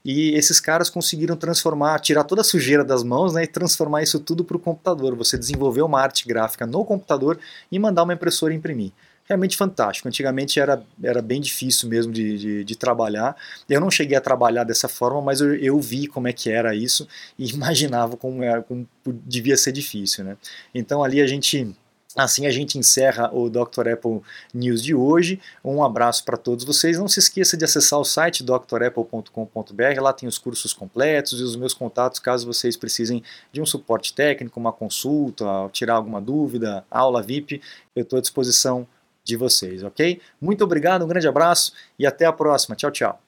E 0.02 0.34
esses 0.34 0.60
caras 0.60 0.88
conseguiram 0.88 1.36
transformar, 1.36 1.98
tirar 2.00 2.24
toda 2.24 2.40
a 2.40 2.44
sujeira 2.44 2.82
das 2.82 3.02
mãos 3.02 3.34
né, 3.34 3.44
e 3.44 3.46
transformar 3.46 4.02
isso 4.02 4.18
tudo 4.18 4.44
para 4.44 4.56
o 4.56 4.60
computador. 4.60 5.14
Você 5.16 5.36
desenvolver 5.36 5.82
uma 5.82 6.00
arte 6.00 6.26
gráfica 6.26 6.66
no 6.66 6.84
computador 6.86 7.38
e 7.70 7.78
mandar 7.78 8.04
uma 8.04 8.14
impressora 8.14 8.54
imprimir 8.54 8.92
realmente 9.30 9.56
fantástico. 9.56 10.08
Antigamente 10.08 10.58
era, 10.58 10.82
era 11.02 11.22
bem 11.22 11.40
difícil 11.40 11.88
mesmo 11.88 12.12
de, 12.12 12.36
de, 12.36 12.64
de 12.64 12.76
trabalhar. 12.76 13.36
Eu 13.68 13.80
não 13.80 13.90
cheguei 13.90 14.16
a 14.16 14.20
trabalhar 14.20 14.64
dessa 14.64 14.88
forma, 14.88 15.22
mas 15.22 15.40
eu, 15.40 15.54
eu 15.54 15.80
vi 15.80 16.08
como 16.08 16.26
é 16.26 16.32
que 16.32 16.50
era 16.50 16.74
isso 16.74 17.06
e 17.38 17.46
imaginava 17.54 18.16
como, 18.16 18.42
era, 18.42 18.60
como 18.60 18.86
devia 19.06 19.56
ser 19.56 19.70
difícil. 19.70 20.24
Né? 20.24 20.36
Então 20.74 21.02
ali 21.02 21.20
a 21.20 21.26
gente. 21.26 21.74
Assim 22.16 22.44
a 22.44 22.50
gente 22.50 22.76
encerra 22.76 23.32
o 23.32 23.48
Dr. 23.48 23.86
Apple 23.92 24.20
News 24.52 24.82
de 24.82 24.92
hoje. 24.92 25.40
Um 25.64 25.80
abraço 25.80 26.24
para 26.24 26.36
todos 26.36 26.64
vocês. 26.64 26.98
Não 26.98 27.06
se 27.06 27.20
esqueça 27.20 27.56
de 27.56 27.64
acessar 27.64 28.00
o 28.00 28.04
site 28.04 28.42
drapple.com.br. 28.42 30.00
Lá 30.00 30.12
tem 30.12 30.28
os 30.28 30.36
cursos 30.36 30.72
completos 30.72 31.38
e 31.38 31.44
os 31.44 31.54
meus 31.54 31.72
contatos 31.72 32.18
caso 32.18 32.44
vocês 32.44 32.76
precisem 32.76 33.22
de 33.52 33.62
um 33.62 33.64
suporte 33.64 34.12
técnico, 34.12 34.58
uma 34.58 34.72
consulta, 34.72 35.44
tirar 35.70 35.94
alguma 35.94 36.20
dúvida, 36.20 36.84
aula 36.90 37.22
VIP. 37.22 37.62
Eu 37.94 38.02
estou 38.02 38.18
à 38.18 38.20
disposição 38.20 38.88
de 39.24 39.36
vocês, 39.36 39.82
ok? 39.82 40.20
Muito 40.40 40.64
obrigado, 40.64 41.04
um 41.04 41.08
grande 41.08 41.28
abraço 41.28 41.72
e 41.98 42.06
até 42.06 42.26
a 42.26 42.32
próxima. 42.32 42.76
Tchau, 42.76 42.90
tchau. 42.90 43.18